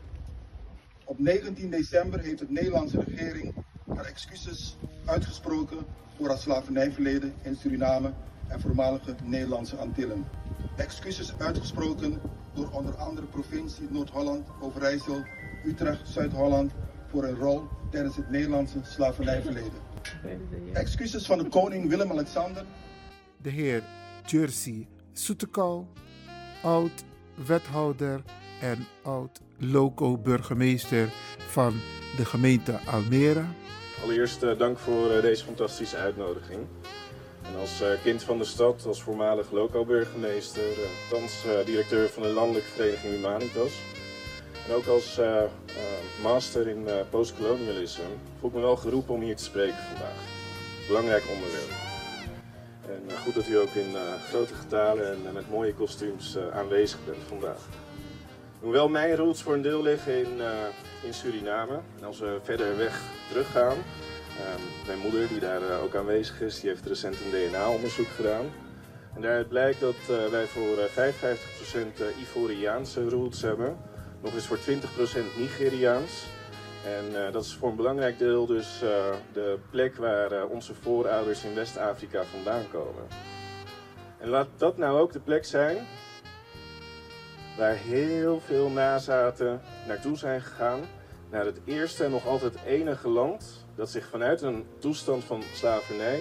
Op 1.05 1.19
19 1.19 1.69
december 1.69 2.19
heeft 2.19 2.39
de 2.39 2.45
Nederlandse 2.49 3.03
regering 3.03 3.53
haar 3.95 4.05
excuses 4.05 4.77
uitgesproken 5.05 5.77
voor 6.17 6.29
het 6.29 6.39
slavernijverleden 6.39 7.33
in 7.41 7.55
Suriname 7.55 8.13
en 8.47 8.61
voormalige 8.61 9.15
Nederlandse 9.23 9.75
Antillen. 9.75 10.25
Excuses 10.77 11.33
uitgesproken 11.37 12.21
door 12.53 12.69
onder 12.69 12.95
andere 12.95 13.27
provincie 13.27 13.87
Noord-Holland, 13.89 14.47
Overijssel, 14.59 15.23
Utrecht, 15.65 16.07
Zuid-Holland 16.07 16.71
voor 17.07 17.23
een 17.23 17.35
rol 17.35 17.67
tijdens 17.91 18.15
het 18.15 18.29
Nederlandse 18.29 18.79
slavernijverleden. 18.83 19.81
Excuses 20.73 21.25
van 21.25 21.37
de 21.37 21.49
koning 21.49 21.89
Willem-Alexander. 21.89 22.65
De 23.37 23.49
heer 23.49 23.83
Jersey 24.25 24.87
Soetekau, 25.13 25.85
oud-wethouder 27.41 28.21
en 28.61 28.87
oud-loco-burgemeester 29.01 31.09
van 31.37 31.73
de 32.17 32.25
gemeente 32.25 32.79
Almere. 32.85 33.43
Allereerst 34.03 34.43
uh, 34.43 34.57
dank 34.57 34.77
voor 34.77 35.11
uh, 35.11 35.21
deze 35.21 35.43
fantastische 35.43 35.97
uitnodiging. 35.97 36.59
En 37.41 37.59
als 37.59 37.81
uh, 37.81 37.87
kind 38.03 38.23
van 38.23 38.37
de 38.37 38.43
stad, 38.43 38.85
als 38.85 39.01
voormalig 39.01 39.51
loco-burgemeester, 39.51 40.63
thans 41.09 41.45
directeur 41.65 42.09
van 42.09 42.23
de 42.23 42.29
Landelijke 42.29 42.69
Vereniging 42.69 43.13
Humanitas. 43.13 43.71
En 44.67 44.73
ook 44.75 44.85
als 44.85 45.19
master 46.21 46.67
in 46.67 46.85
postcolonialisme 47.09 48.03
voel 48.39 48.49
ik 48.49 48.55
me 48.55 48.61
wel 48.61 48.75
geroepen 48.75 49.13
om 49.13 49.21
hier 49.21 49.35
te 49.35 49.43
spreken 49.43 49.83
vandaag. 49.89 50.17
Belangrijk 50.87 51.23
onderwerp. 51.33 51.90
En 52.91 53.17
goed 53.17 53.35
dat 53.35 53.47
u 53.47 53.57
ook 53.57 53.73
in 53.73 53.95
grote 54.29 54.53
getalen 54.53 55.25
en 55.27 55.33
met 55.33 55.49
mooie 55.49 55.73
kostuums 55.73 56.37
aanwezig 56.53 56.99
bent 57.05 57.23
vandaag. 57.27 57.67
Hoewel 58.59 58.89
mijn 58.89 59.15
roots 59.15 59.41
voor 59.41 59.53
een 59.53 59.61
deel 59.61 59.81
liggen 59.81 60.17
in, 60.19 60.41
in 61.03 61.13
Suriname. 61.13 61.79
Als 62.03 62.19
we 62.19 62.39
verder 62.43 62.77
weg 62.77 63.01
teruggaan, 63.29 63.77
um, 63.77 64.85
mijn 64.85 64.99
moeder 64.99 65.27
die 65.27 65.39
daar 65.39 65.81
ook 65.83 65.95
aanwezig 65.95 66.41
is, 66.41 66.59
die 66.59 66.69
heeft 66.69 66.85
recent 66.85 67.15
een 67.15 67.49
DNA-onderzoek 67.49 68.07
gedaan. 68.07 68.45
En 69.15 69.21
daaruit 69.21 69.47
blijkt 69.47 69.79
dat 69.79 70.29
wij 70.31 70.45
voor 70.45 70.77
55% 70.77 72.19
Ivoriaanse 72.21 73.09
roots 73.09 73.41
hebben, 73.41 73.77
nog 74.21 74.33
eens 74.33 74.47
voor 74.47 74.57
20% 74.57 74.61
Nigeriaans. 75.37 76.25
En 76.85 77.31
dat 77.31 77.43
is 77.43 77.53
voor 77.53 77.69
een 77.69 77.75
belangrijk 77.75 78.17
deel 78.17 78.45
dus 78.45 78.79
de 79.33 79.59
plek 79.69 79.95
waar 79.95 80.45
onze 80.45 80.73
voorouders 80.73 81.43
in 81.43 81.55
West-Afrika 81.55 82.23
vandaan 82.23 82.69
komen. 82.71 83.03
En 84.17 84.29
laat 84.29 84.47
dat 84.57 84.77
nou 84.77 84.99
ook 84.99 85.11
de 85.11 85.19
plek 85.19 85.45
zijn 85.45 85.77
waar 87.57 87.75
heel 87.75 88.39
veel 88.39 88.69
nazaten 88.69 89.61
naartoe 89.87 90.17
zijn 90.17 90.41
gegaan. 90.41 90.79
Naar 91.29 91.45
het 91.45 91.59
eerste 91.65 92.03
en 92.03 92.11
nog 92.11 92.27
altijd 92.27 92.55
enige 92.65 93.09
land 93.09 93.65
dat 93.75 93.89
zich 93.89 94.05
vanuit 94.05 94.41
een 94.41 94.65
toestand 94.79 95.23
van 95.23 95.43
slavernij 95.53 96.19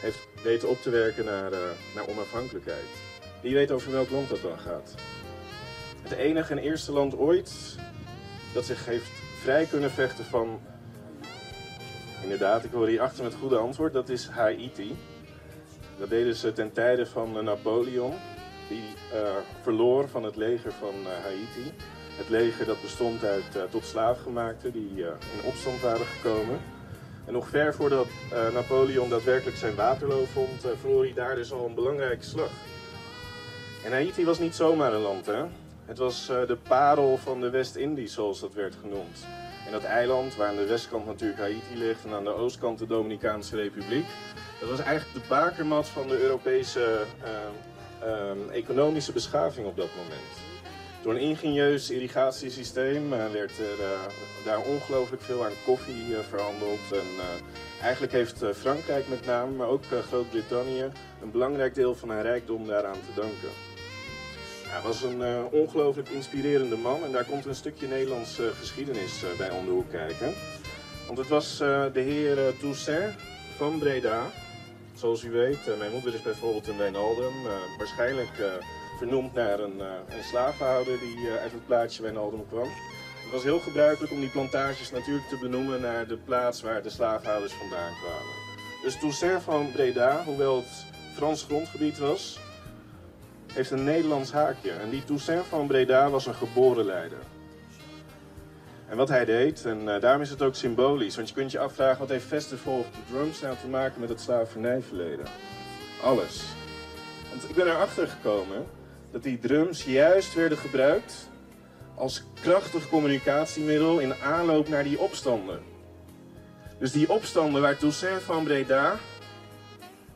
heeft 0.00 0.28
weten 0.42 0.68
op 0.68 0.80
te 0.80 0.90
werken 0.90 1.24
naar, 1.24 1.50
naar 1.94 2.08
onafhankelijkheid. 2.08 2.86
Wie 3.42 3.54
weet 3.54 3.70
over 3.70 3.92
welk 3.92 4.10
land 4.10 4.28
dat 4.28 4.42
dan 4.42 4.58
gaat. 4.58 4.94
Het 6.02 6.12
enige 6.12 6.52
en 6.52 6.58
eerste 6.58 6.92
land 6.92 7.16
ooit 7.16 7.76
dat 8.54 8.64
zich 8.64 8.84
heeft 8.84 9.25
vrij 9.46 9.66
kunnen 9.66 9.90
vechten 9.90 10.24
van... 10.24 10.60
Inderdaad, 12.22 12.64
ik 12.64 12.72
hoor 12.72 12.86
hier 12.86 13.00
achter 13.00 13.24
met 13.24 13.34
goede 13.34 13.56
antwoord, 13.56 13.92
dat 13.92 14.08
is 14.08 14.28
Haiti. 14.28 14.96
Dat 15.98 16.08
deden 16.08 16.34
ze 16.34 16.52
ten 16.52 16.72
tijde 16.72 17.06
van 17.06 17.44
Napoleon, 17.44 18.14
die 18.68 18.82
uh, 19.14 19.28
verloor 19.62 20.08
van 20.08 20.22
het 20.22 20.36
leger 20.36 20.72
van 20.72 20.94
uh, 21.02 21.08
Haiti. 21.22 21.72
Het 22.16 22.28
leger 22.28 22.66
dat 22.66 22.82
bestond 22.82 23.24
uit 23.24 23.70
tot 23.70 23.84
slaafgemaakten 23.84 24.72
die 24.72 24.90
in 24.98 25.42
opstand 25.44 25.80
waren 25.80 26.06
gekomen. 26.06 26.60
En 27.26 27.32
nog 27.32 27.48
ver 27.48 27.74
voordat 27.74 28.06
Napoleon 28.52 29.08
daadwerkelijk 29.08 29.56
zijn 29.56 29.74
Waterloo 29.74 30.24
vond, 30.24 30.66
verloor 30.80 31.02
hij 31.02 31.14
daar 31.14 31.34
dus 31.34 31.52
al 31.52 31.66
een 31.66 31.74
belangrijke 31.74 32.24
slag. 32.24 32.50
En 33.84 33.92
Haiti 33.92 34.24
was 34.24 34.38
niet 34.38 34.54
zomaar 34.54 34.92
een 34.92 35.00
land, 35.00 35.26
hè? 35.26 35.44
Het 35.86 35.98
was 35.98 36.26
de 36.26 36.58
parel 36.68 37.16
van 37.16 37.40
de 37.40 37.50
West-Indies, 37.50 38.12
zoals 38.12 38.40
dat 38.40 38.54
werd 38.54 38.74
genoemd. 38.80 39.26
En 39.66 39.72
dat 39.72 39.82
eiland, 39.82 40.36
waar 40.36 40.48
aan 40.48 40.56
de 40.56 40.66
westkant 40.66 41.06
natuurlijk 41.06 41.40
Haiti 41.40 41.76
ligt 41.76 42.04
en 42.04 42.12
aan 42.12 42.24
de 42.24 42.34
oostkant 42.34 42.78
de 42.78 42.86
Dominicaanse 42.86 43.56
Republiek, 43.56 44.06
dat 44.60 44.68
was 44.68 44.80
eigenlijk 44.80 45.22
de 45.22 45.28
bakermat 45.28 45.88
van 45.88 46.08
de 46.08 46.20
Europese 46.20 47.04
uh, 48.02 48.54
economische 48.56 49.12
beschaving 49.12 49.66
op 49.66 49.76
dat 49.76 49.88
moment. 49.96 50.32
Door 51.02 51.14
een 51.14 51.20
ingenieus 51.20 51.90
irrigatiesysteem 51.90 53.10
werd 53.10 53.58
er 53.58 54.00
daar 54.44 54.60
ongelooflijk 54.60 55.22
veel 55.22 55.44
aan 55.44 55.52
koffie 55.64 56.16
verhandeld. 56.28 56.92
En 56.92 57.06
eigenlijk 57.82 58.12
heeft 58.12 58.44
Frankrijk 58.54 59.08
met 59.08 59.26
name, 59.26 59.52
maar 59.52 59.68
ook 59.68 59.84
Groot-Brittannië, 60.08 60.90
een 61.22 61.30
belangrijk 61.30 61.74
deel 61.74 61.94
van 61.94 62.08
haar 62.08 62.22
rijkdom 62.22 62.66
daaraan 62.66 63.00
te 63.00 63.20
danken. 63.20 63.75
Hij 64.66 64.82
was 64.82 65.02
een 65.02 65.22
ongelooflijk 65.50 66.08
inspirerende 66.08 66.76
man 66.76 67.04
en 67.04 67.12
daar 67.12 67.24
komt 67.24 67.46
een 67.46 67.54
stukje 67.54 67.86
Nederlandse 67.86 68.52
geschiedenis 68.58 69.22
bij 69.38 69.50
om 69.50 69.64
de 69.64 69.70
hoek 69.70 69.90
kijken. 69.90 70.34
Want 71.06 71.18
het 71.18 71.28
was 71.28 71.58
de 71.58 72.00
heer 72.00 72.56
Toussaint 72.58 73.14
van 73.56 73.78
Breda, 73.78 74.30
Zoals 74.96 75.24
u 75.24 75.30
weet, 75.30 75.78
mijn 75.78 75.92
moeder 75.92 76.14
is 76.14 76.22
bijvoorbeeld 76.22 76.68
in 76.68 76.78
Wijnaldum, 76.78 77.34
waarschijnlijk 77.78 78.30
vernoemd 78.98 79.34
naar 79.34 79.60
een, 79.60 79.80
een 79.80 80.24
slavenhouder 80.30 80.98
die 80.98 81.30
uit 81.30 81.52
het 81.52 81.66
plaatsje 81.66 82.02
Wijnaldum 82.02 82.48
kwam. 82.48 82.68
Het 83.22 83.34
was 83.34 83.42
heel 83.42 83.58
gebruikelijk 83.58 84.12
om 84.12 84.20
die 84.20 84.30
plantages 84.30 84.90
natuurlijk 84.90 85.28
te 85.28 85.38
benoemen 85.38 85.80
naar 85.80 86.06
de 86.06 86.16
plaats 86.16 86.62
waar 86.62 86.82
de 86.82 86.90
slavenhouders 86.90 87.52
vandaan 87.52 87.92
kwamen. 88.02 88.34
Dus 88.82 88.98
Toussaint 88.98 89.42
van 89.42 89.72
Breda, 89.72 90.22
hoewel 90.24 90.56
het 90.56 90.84
Frans 91.14 91.42
grondgebied 91.42 91.98
was, 91.98 92.38
heeft 93.56 93.70
een 93.70 93.84
Nederlands 93.84 94.32
haakje. 94.32 94.70
En 94.70 94.90
die 94.90 95.04
Toussaint 95.04 95.46
van 95.46 95.66
Breda 95.66 96.10
was 96.10 96.26
een 96.26 96.34
geboren 96.34 96.84
leider. 96.84 97.18
En 98.88 98.96
wat 98.96 99.08
hij 99.08 99.24
deed, 99.24 99.64
en 99.64 99.80
uh, 99.80 100.00
daarom 100.00 100.22
is 100.22 100.30
het 100.30 100.42
ook 100.42 100.54
symbolisch. 100.54 101.16
Want 101.16 101.28
je 101.28 101.34
kunt 101.34 101.50
je 101.50 101.58
afvragen, 101.58 101.98
wat 101.98 102.08
heeft 102.08 102.24
Festival 102.24 102.78
of 102.78 102.86
the 102.90 103.12
Drums 103.12 103.40
nou 103.40 103.56
te 103.56 103.68
maken 103.68 104.00
met 104.00 104.08
het 104.08 104.20
slavernijverleden? 104.20 105.26
Alles. 106.02 106.44
Want 107.30 107.48
ik 107.48 107.54
ben 107.54 107.66
erachter 107.66 108.08
gekomen 108.08 108.66
dat 109.12 109.22
die 109.22 109.38
drums 109.38 109.84
juist 109.84 110.34
werden 110.34 110.58
gebruikt 110.58 111.28
als 111.94 112.22
krachtig 112.40 112.88
communicatiemiddel 112.88 113.98
in 113.98 114.14
aanloop 114.14 114.68
naar 114.68 114.84
die 114.84 114.98
opstanden. 114.98 115.60
Dus 116.78 116.92
die 116.92 117.10
opstanden 117.10 117.62
waar 117.62 117.76
Toussaint 117.76 118.22
van 118.22 118.44
Breda 118.44 118.96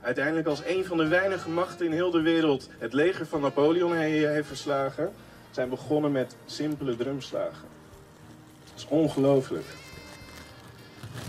uiteindelijk 0.01 0.47
als 0.47 0.63
een 0.65 0.85
van 0.85 0.97
de 0.97 1.09
weinige 1.09 1.49
machten 1.49 1.87
in 1.87 1.93
heel 1.93 2.11
de 2.11 2.21
wereld 2.21 2.69
het 2.79 2.93
leger 2.93 3.27
van 3.27 3.41
Napoleon 3.41 3.97
heeft 3.97 4.49
verslagen, 4.49 5.13
zijn 5.51 5.69
begonnen 5.69 6.13
met 6.13 6.37
simpele 6.47 6.97
drumslagen 6.97 7.71
is 8.81 8.87
ongelooflijk. 8.89 9.65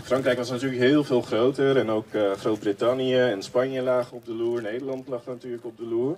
Frankrijk 0.02 0.38
was 0.38 0.50
natuurlijk 0.50 0.80
heel 0.80 1.04
veel 1.04 1.22
groter 1.22 1.76
en 1.76 1.90
ook 1.90 2.12
uh, 2.12 2.32
Groot-Brittannië 2.32 3.18
en 3.18 3.42
Spanje 3.42 3.82
lagen 3.82 4.16
op 4.16 4.24
de 4.24 4.34
loer. 4.34 4.62
Nederland 4.62 5.08
lag 5.08 5.26
natuurlijk 5.26 5.64
op 5.64 5.76
de 5.76 5.86
loer. 5.86 6.16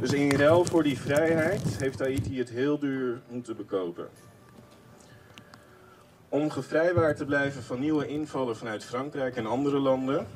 Dus 0.00 0.12
in 0.12 0.32
ruil 0.32 0.64
voor 0.64 0.82
die 0.82 0.98
vrijheid 0.98 1.76
heeft 1.78 1.98
Haiti 1.98 2.38
het 2.38 2.48
heel 2.48 2.78
duur 2.78 3.20
moeten 3.28 3.56
bekopen. 3.56 4.08
Om 6.28 6.50
gevrijwaard 6.50 7.16
te 7.16 7.24
blijven 7.24 7.62
van 7.62 7.80
nieuwe 7.80 8.06
invallen 8.06 8.56
vanuit 8.56 8.84
Frankrijk 8.84 9.36
en 9.36 9.46
andere 9.46 9.78
landen, 9.78 10.26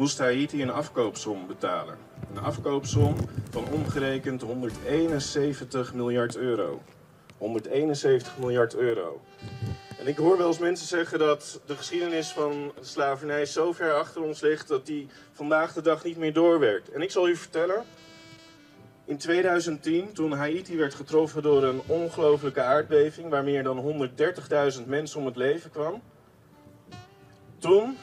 moest 0.00 0.18
Haiti 0.18 0.62
een 0.62 0.70
afkoopsom 0.70 1.46
betalen. 1.46 1.98
Een 2.34 2.42
afkoopsom 2.42 3.16
van 3.50 3.64
omgerekend 3.64 4.42
171 4.42 5.94
miljard 5.94 6.36
euro. 6.36 6.82
171 7.38 8.38
miljard 8.38 8.74
euro. 8.74 9.20
En 9.98 10.06
ik 10.06 10.16
hoor 10.16 10.38
wel 10.38 10.46
eens 10.46 10.58
mensen 10.58 10.86
zeggen 10.86 11.18
dat 11.18 11.60
de 11.66 11.76
geschiedenis 11.76 12.28
van 12.28 12.72
slavernij 12.80 13.44
zo 13.44 13.72
ver 13.72 13.94
achter 13.94 14.22
ons 14.22 14.40
ligt 14.40 14.68
dat 14.68 14.86
die 14.86 15.08
vandaag 15.32 15.72
de 15.72 15.82
dag 15.82 16.04
niet 16.04 16.16
meer 16.16 16.32
doorwerkt. 16.32 16.90
En 16.90 17.02
ik 17.02 17.10
zal 17.10 17.28
u 17.28 17.36
vertellen, 17.36 17.84
in 19.04 19.16
2010, 19.16 20.12
toen 20.12 20.32
Haiti 20.32 20.76
werd 20.76 20.94
getroffen 20.94 21.42
door 21.42 21.64
een 21.64 21.80
ongelofelijke 21.86 22.62
aardbeving 22.62 23.28
waar 23.28 23.44
meer 23.44 23.62
dan 23.62 24.10
130.000 24.78 24.86
mensen 24.86 25.20
om 25.20 25.26
het 25.26 25.36
leven 25.36 25.70
kwam, 25.70 26.02
toen 27.58 27.96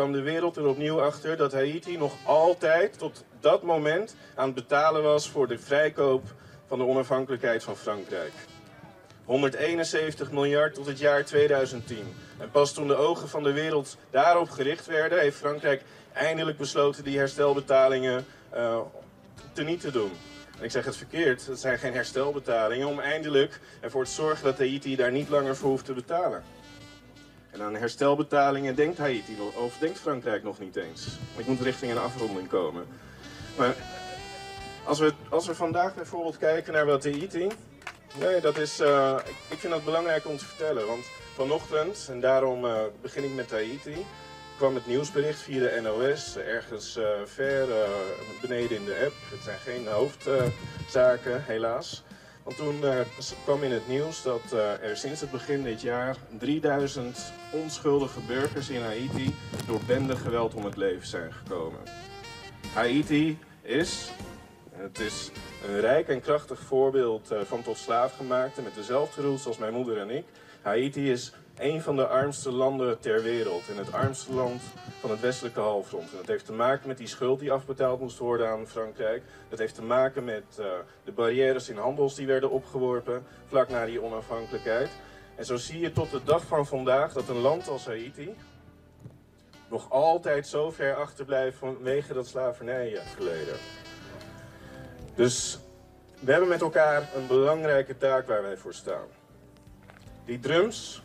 kwam 0.00 0.12
de 0.12 0.22
wereld 0.22 0.56
er 0.56 0.66
opnieuw 0.66 1.00
achter 1.00 1.36
dat 1.36 1.52
Haiti 1.52 1.96
nog 1.96 2.12
altijd 2.24 2.98
tot 2.98 3.24
dat 3.40 3.62
moment 3.62 4.16
aan 4.34 4.46
het 4.46 4.54
betalen 4.54 5.02
was 5.02 5.28
voor 5.28 5.48
de 5.48 5.58
vrijkoop 5.58 6.24
van 6.66 6.78
de 6.78 6.84
onafhankelijkheid 6.84 7.62
van 7.62 7.76
Frankrijk. 7.76 8.32
171 9.24 10.30
miljard 10.30 10.74
tot 10.74 10.86
het 10.86 10.98
jaar 10.98 11.24
2010. 11.24 12.14
En 12.38 12.50
pas 12.50 12.72
toen 12.72 12.86
de 12.86 12.94
ogen 12.94 13.28
van 13.28 13.42
de 13.42 13.52
wereld 13.52 13.96
daarop 14.10 14.50
gericht 14.50 14.86
werden, 14.86 15.20
heeft 15.20 15.36
Frankrijk 15.36 15.82
eindelijk 16.12 16.58
besloten 16.58 17.04
die 17.04 17.18
herstelbetalingen 17.18 18.26
uh, 18.54 18.78
teniet 19.52 19.80
te 19.80 19.90
doen. 19.90 20.12
En 20.58 20.64
ik 20.64 20.70
zeg 20.70 20.84
het 20.84 20.96
verkeerd, 20.96 21.46
het 21.46 21.60
zijn 21.60 21.78
geen 21.78 21.94
herstelbetalingen 21.94 22.86
om 22.86 23.00
eindelijk 23.00 23.60
ervoor 23.80 24.04
te 24.04 24.10
zorgen 24.10 24.44
dat 24.44 24.58
Haiti 24.58 24.96
daar 24.96 25.12
niet 25.12 25.28
langer 25.28 25.56
voor 25.56 25.70
hoeft 25.70 25.84
te 25.84 25.92
betalen. 25.92 26.42
En 27.50 27.62
aan 27.62 27.76
herstelbetalingen 27.76 28.74
denkt 28.74 28.98
Haiti 28.98 29.36
of 29.54 29.76
denkt 29.78 29.98
Frankrijk 29.98 30.42
nog 30.42 30.58
niet 30.58 30.76
eens. 30.76 31.06
Ik 31.36 31.46
moet 31.46 31.60
richting 31.60 31.92
een 31.92 31.98
afronding 31.98 32.48
komen. 32.48 32.86
Maar 33.56 33.74
als 34.84 34.98
we, 34.98 35.12
als 35.28 35.46
we 35.46 35.54
vandaag 35.54 35.94
bijvoorbeeld 35.94 36.36
kijken 36.36 36.72
naar 36.72 36.86
wat 36.86 37.04
Haiti 37.04 37.48
Nee, 38.18 38.40
dat 38.40 38.58
is, 38.58 38.80
uh, 38.80 39.16
ik, 39.48 39.58
vind 39.58 39.72
dat 39.72 39.84
belangrijk 39.84 40.26
om 40.26 40.36
te 40.36 40.44
vertellen. 40.44 40.86
Want 40.86 41.04
vanochtend, 41.34 42.06
en 42.10 42.20
daarom 42.20 42.64
uh, 42.64 42.80
begin 43.00 43.24
ik 43.24 43.34
met 43.34 43.50
Haiti, 43.50 44.06
kwam 44.56 44.74
het 44.74 44.86
nieuwsbericht 44.86 45.40
via 45.40 45.60
de 45.60 45.80
NOS, 45.80 46.36
ergens 46.36 46.96
uh, 46.96 47.06
ver 47.24 47.68
beneden 48.40 48.76
in 48.76 48.84
de 48.84 49.02
app. 49.04 49.14
Het 49.30 49.42
zijn 49.42 49.58
geen 49.58 49.86
hoofdzaken, 49.86 51.44
helaas. 51.44 52.02
Want 52.42 52.56
toen 52.56 52.80
kwam 53.44 53.62
in 53.62 53.70
het 53.70 53.88
nieuws 53.88 54.22
dat 54.22 54.52
er 54.82 54.96
sinds 54.96 55.20
het 55.20 55.30
begin 55.30 55.62
dit 55.62 55.80
jaar 55.80 56.16
3000 56.38 57.32
onschuldige 57.52 58.20
burgers 58.20 58.68
in 58.68 58.82
Haiti 58.82 59.34
door 59.66 59.80
bendegeweld 59.86 60.54
om 60.54 60.64
het 60.64 60.76
leven 60.76 61.06
zijn 61.06 61.32
gekomen. 61.32 61.80
Haiti 62.74 63.38
is, 63.62 64.10
het 64.80 64.98
is 64.98 65.30
een 65.68 65.80
rijk 65.80 66.08
en 66.08 66.20
krachtig 66.20 66.60
voorbeeld 66.60 67.30
eh, 67.30 67.40
van 67.40 67.62
tot 67.62 67.76
slaafgemaakte 67.76 68.62
met 68.62 68.74
dezelfde 68.74 69.22
roots 69.22 69.46
als 69.46 69.58
mijn 69.58 69.72
moeder 69.72 69.98
en 69.98 70.10
ik. 70.10 70.24
Haiti 70.62 71.10
is 71.10 71.32
een 71.58 71.82
van 71.82 71.96
de 71.96 72.06
armste 72.06 72.50
landen 72.50 73.00
ter 73.00 73.22
wereld 73.22 73.68
en 73.68 73.76
het 73.76 73.92
armste 73.92 74.32
land 74.32 74.62
van 75.00 75.10
het 75.10 75.20
westelijke 75.20 75.60
halfrond. 75.60 76.10
En 76.10 76.16
dat 76.16 76.26
heeft 76.26 76.46
te 76.46 76.52
maken 76.52 76.88
met 76.88 76.98
die 76.98 77.06
schuld 77.06 77.40
die 77.40 77.52
afbetaald 77.52 78.00
moest 78.00 78.18
worden 78.18 78.48
aan 78.48 78.66
Frankrijk. 78.66 79.22
Dat 79.48 79.58
heeft 79.58 79.74
te 79.74 79.82
maken 79.82 80.24
met 80.24 80.44
uh, 80.60 80.66
de 81.04 81.12
barrières 81.12 81.68
in 81.68 81.76
handels 81.76 82.14
die 82.14 82.26
werden 82.26 82.50
opgeworpen 82.50 83.26
vlak 83.46 83.68
na 83.68 83.86
die 83.86 84.02
onafhankelijkheid. 84.02 84.90
En 85.36 85.44
zo 85.44 85.56
zie 85.56 85.80
je 85.80 85.92
tot 85.92 86.10
de 86.10 86.20
dag 86.24 86.44
van 86.44 86.66
vandaag 86.66 87.12
dat 87.12 87.28
een 87.28 87.40
land 87.40 87.68
als 87.68 87.86
Haiti 87.86 88.34
nog 89.68 89.90
altijd 89.90 90.46
zo 90.46 90.70
ver 90.70 90.94
achterblijft 90.94 91.58
vanwege 91.58 92.12
dat 92.12 92.26
slavernijverleden. 92.26 93.56
Dus 95.20 95.58
we 96.20 96.30
hebben 96.30 96.48
met 96.48 96.60
elkaar 96.60 97.08
een 97.16 97.26
belangrijke 97.26 97.96
taak 97.96 98.26
waar 98.26 98.42
wij 98.42 98.56
voor 98.56 98.74
staan. 98.74 99.06
Die 100.24 100.40
drums, 100.40 101.02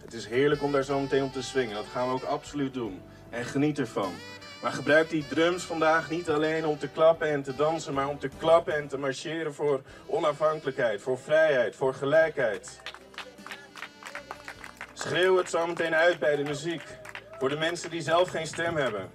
het 0.00 0.12
is 0.12 0.26
heerlijk 0.26 0.62
om 0.62 0.72
daar 0.72 0.82
zo 0.82 1.00
meteen 1.00 1.22
op 1.22 1.32
te 1.32 1.42
swingen. 1.42 1.74
Dat 1.74 1.86
gaan 1.92 2.08
we 2.08 2.14
ook 2.14 2.22
absoluut 2.22 2.74
doen. 2.74 3.02
En 3.30 3.44
geniet 3.44 3.78
ervan. 3.78 4.12
Maar 4.62 4.72
gebruik 4.72 5.10
die 5.10 5.28
drums 5.28 5.62
vandaag 5.62 6.10
niet 6.10 6.30
alleen 6.30 6.66
om 6.66 6.78
te 6.78 6.88
klappen 6.88 7.28
en 7.28 7.42
te 7.42 7.54
dansen, 7.54 7.94
maar 7.94 8.08
om 8.08 8.18
te 8.18 8.30
klappen 8.38 8.74
en 8.74 8.88
te 8.88 8.98
marcheren 8.98 9.54
voor 9.54 9.82
onafhankelijkheid, 10.06 11.02
voor 11.02 11.18
vrijheid, 11.18 11.76
voor 11.76 11.94
gelijkheid. 11.94 12.80
Schreeuw 14.92 15.36
het 15.36 15.50
zo 15.50 15.66
meteen 15.66 15.94
uit 15.94 16.18
bij 16.18 16.36
de 16.36 16.42
muziek. 16.42 16.82
Voor 17.38 17.48
de 17.48 17.58
mensen 17.58 17.90
die 17.90 18.02
zelf 18.02 18.28
geen 18.28 18.46
stem 18.46 18.76
hebben. 18.76 19.10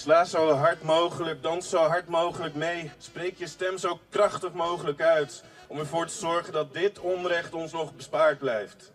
Sla 0.00 0.24
zo 0.24 0.50
hard 0.50 0.82
mogelijk, 0.82 1.42
dans 1.42 1.68
zo 1.68 1.78
hard 1.78 2.08
mogelijk 2.08 2.54
mee. 2.54 2.90
Spreek 2.98 3.36
je 3.36 3.46
stem 3.46 3.78
zo 3.78 3.98
krachtig 4.08 4.52
mogelijk 4.52 5.00
uit. 5.00 5.44
Om 5.66 5.78
ervoor 5.78 6.06
te 6.06 6.14
zorgen 6.14 6.52
dat 6.52 6.72
dit 6.72 6.98
onrecht 6.98 7.54
ons 7.54 7.72
nog 7.72 7.94
bespaard 7.94 8.38
blijft. 8.38 8.92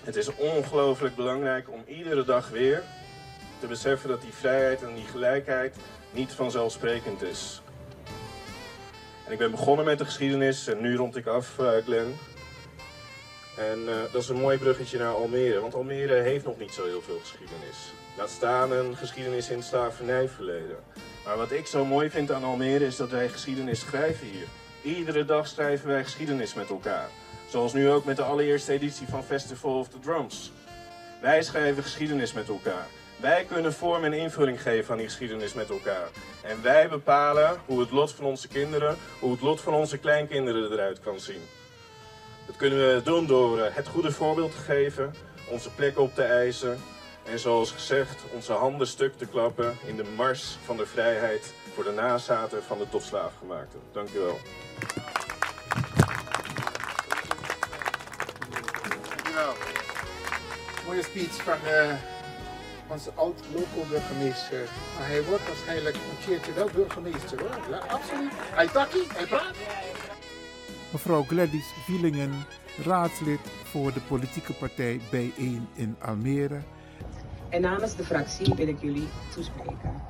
Het 0.00 0.16
is 0.16 0.34
ongelooflijk 0.34 1.16
belangrijk 1.16 1.70
om 1.70 1.84
iedere 1.86 2.24
dag 2.24 2.48
weer 2.48 2.82
te 3.60 3.66
beseffen 3.66 4.08
dat 4.08 4.20
die 4.20 4.32
vrijheid 4.32 4.82
en 4.82 4.94
die 4.94 5.06
gelijkheid 5.06 5.76
niet 6.10 6.32
vanzelfsprekend 6.32 7.22
is. 7.22 7.62
En 9.26 9.32
ik 9.32 9.38
ben 9.38 9.50
begonnen 9.50 9.84
met 9.84 9.98
de 9.98 10.04
geschiedenis 10.04 10.66
en 10.66 10.80
nu 10.80 10.96
rond 10.96 11.16
ik 11.16 11.26
af, 11.26 11.58
uh, 11.58 11.70
Glenn. 11.84 12.16
En 13.58 13.78
uh, 13.78 14.12
dat 14.12 14.22
is 14.22 14.28
een 14.28 14.40
mooi 14.40 14.58
bruggetje 14.58 14.98
naar 14.98 15.14
Almere, 15.14 15.60
want 15.60 15.74
Almere 15.74 16.14
heeft 16.14 16.44
nog 16.44 16.58
niet 16.58 16.72
zo 16.72 16.84
heel 16.84 17.02
veel 17.02 17.18
geschiedenis. 17.18 17.92
Laat 18.16 18.30
staan 18.30 18.72
een 18.72 18.96
geschiedenis 18.96 19.50
in 19.50 19.56
het 19.56 19.66
slavernijverleden. 19.66 20.76
Maar 21.24 21.36
wat 21.36 21.52
ik 21.52 21.66
zo 21.66 21.84
mooi 21.84 22.10
vind 22.10 22.32
aan 22.32 22.44
Almere 22.44 22.86
is 22.86 22.96
dat 22.96 23.10
wij 23.10 23.28
geschiedenis 23.28 23.80
schrijven 23.80 24.26
hier. 24.26 24.46
Iedere 24.82 25.24
dag 25.24 25.46
schrijven 25.46 25.88
wij 25.88 26.04
geschiedenis 26.04 26.54
met 26.54 26.68
elkaar. 26.68 27.08
Zoals 27.48 27.72
nu 27.72 27.90
ook 27.90 28.04
met 28.04 28.16
de 28.16 28.22
allereerste 28.22 28.72
editie 28.72 29.08
van 29.08 29.24
Festival 29.24 29.78
of 29.78 29.88
the 29.88 29.98
Drums. 29.98 30.52
Wij 31.20 31.42
schrijven 31.42 31.82
geschiedenis 31.82 32.32
met 32.32 32.48
elkaar. 32.48 32.86
Wij 33.20 33.44
kunnen 33.44 33.72
vorm 33.72 34.04
en 34.04 34.12
invulling 34.12 34.62
geven 34.62 34.92
aan 34.92 34.98
die 34.98 35.06
geschiedenis 35.06 35.54
met 35.54 35.70
elkaar. 35.70 36.08
En 36.42 36.62
wij 36.62 36.88
bepalen 36.88 37.60
hoe 37.66 37.80
het 37.80 37.90
lot 37.90 38.12
van 38.12 38.24
onze 38.24 38.48
kinderen, 38.48 38.96
hoe 39.20 39.30
het 39.32 39.40
lot 39.40 39.60
van 39.60 39.74
onze 39.74 39.98
kleinkinderen 39.98 40.72
eruit 40.72 41.00
kan 41.00 41.20
zien. 41.20 41.42
Dat 42.46 42.56
kunnen 42.56 42.78
we 42.78 43.02
doen 43.02 43.26
door 43.26 43.58
eh, 43.60 43.74
het 43.74 43.88
goede 43.88 44.12
voorbeeld 44.12 44.50
te 44.50 44.72
geven, 44.72 45.14
onze 45.50 45.70
plek 45.70 45.98
op 45.98 46.14
te 46.14 46.22
eisen 46.22 46.78
en 47.26 47.38
zoals 47.38 47.70
gezegd 47.70 48.22
onze 48.34 48.52
handen 48.52 48.86
stuk 48.86 49.16
te 49.16 49.26
klappen 49.26 49.76
in 49.86 49.96
de 49.96 50.04
mars 50.16 50.58
van 50.64 50.76
de 50.76 50.86
vrijheid 50.86 51.54
voor 51.74 51.84
de 51.84 51.90
nazaten 51.92 52.62
van 52.62 52.78
de 52.78 52.88
tot 52.88 53.02
slaafgemaakten. 53.02 53.80
Dank 53.92 54.08
u 54.08 54.18
wel. 54.18 54.38
Dankjewel. 59.08 59.54
Mooie 60.86 61.02
speech 61.02 61.42
van 61.42 61.58
uh, 61.64 61.94
onze 62.86 63.10
oud-local-burgemeester. 63.14 64.68
Maar 64.98 65.06
hij 65.06 65.24
wordt 65.24 65.46
waarschijnlijk 65.46 65.94
een 65.94 66.26
keertje 66.26 66.52
wel 66.52 66.70
burgemeester 66.74 67.40
hoor. 67.40 67.58
Ja, 67.70 67.78
absoluut. 67.78 68.32
Hij 68.34 68.68
takkie, 68.68 69.06
hij 69.12 69.26
praat. 69.26 69.54
Mevrouw 70.92 71.22
Gladys 71.22 71.66
Wielingen, 71.86 72.46
raadslid 72.84 73.40
voor 73.64 73.92
de 73.92 74.00
politieke 74.00 74.52
partij 74.52 75.00
B1 75.00 75.74
in 75.74 75.96
Almere. 76.00 76.62
En 77.48 77.60
namens 77.60 77.96
de 77.96 78.04
fractie 78.04 78.54
wil 78.54 78.68
ik 78.68 78.80
jullie 78.80 79.08
toespreken. 79.34 80.02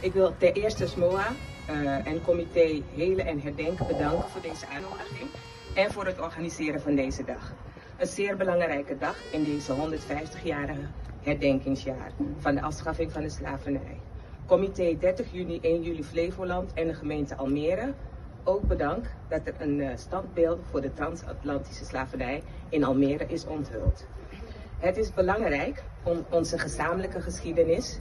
Ik 0.00 0.12
wil 0.12 0.36
ten 0.38 0.52
eerste 0.52 0.86
SMOA 0.86 1.26
uh, 1.70 2.06
en 2.06 2.22
comité 2.22 2.82
Helen 2.94 3.26
en 3.26 3.40
Herdenken 3.40 3.86
bedanken 3.86 4.28
voor 4.28 4.40
deze 4.40 4.68
uitnodiging 4.68 5.30
en 5.74 5.92
voor 5.92 6.06
het 6.06 6.20
organiseren 6.20 6.80
van 6.80 6.94
deze 6.94 7.24
dag. 7.24 7.52
Een 7.96 8.06
zeer 8.06 8.36
belangrijke 8.36 8.98
dag 8.98 9.16
in 9.32 9.44
deze 9.44 9.72
150-jarige 9.74 10.86
herdenkingsjaar 11.22 12.12
van 12.38 12.54
de 12.54 12.62
afschaffing 12.62 13.12
van 13.12 13.22
de 13.22 13.30
slavernij. 13.30 14.00
Comité 14.46 14.96
30 14.98 15.32
juni 15.32 15.58
1 15.60 15.82
juli 15.82 16.04
Flevoland 16.04 16.72
en 16.72 16.86
de 16.86 16.94
gemeente 16.94 17.36
Almere 17.36 17.94
ook 18.44 18.62
bedankt 18.62 19.08
dat 19.28 19.46
er 19.46 19.54
een 19.58 19.78
uh, 19.78 19.90
standbeeld 19.94 20.60
voor 20.70 20.80
de 20.80 20.92
transatlantische 20.92 21.84
slavernij 21.84 22.42
in 22.68 22.84
Almere 22.84 23.26
is 23.26 23.46
onthuld. 23.46 24.06
Het 24.78 24.96
is 24.96 25.14
belangrijk 25.14 25.82
om 26.02 26.24
onze 26.30 26.58
gezamenlijke 26.58 27.20
geschiedenis 27.20 27.98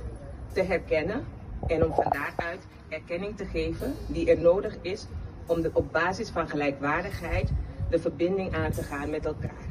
te 0.53 0.61
herkennen 0.63 1.25
en 1.67 1.85
om 1.85 1.93
van 1.93 2.05
daaruit 2.09 2.67
erkenning 2.89 3.37
te 3.37 3.45
geven 3.45 3.93
die 4.07 4.29
er 4.29 4.39
nodig 4.39 4.77
is 4.81 5.05
om 5.45 5.61
de, 5.61 5.69
op 5.73 5.91
basis 5.91 6.29
van 6.29 6.49
gelijkwaardigheid 6.49 7.49
de 7.89 7.99
verbinding 7.99 8.55
aan 8.55 8.71
te 8.71 8.83
gaan 8.83 9.09
met 9.09 9.25
elkaar. 9.25 9.65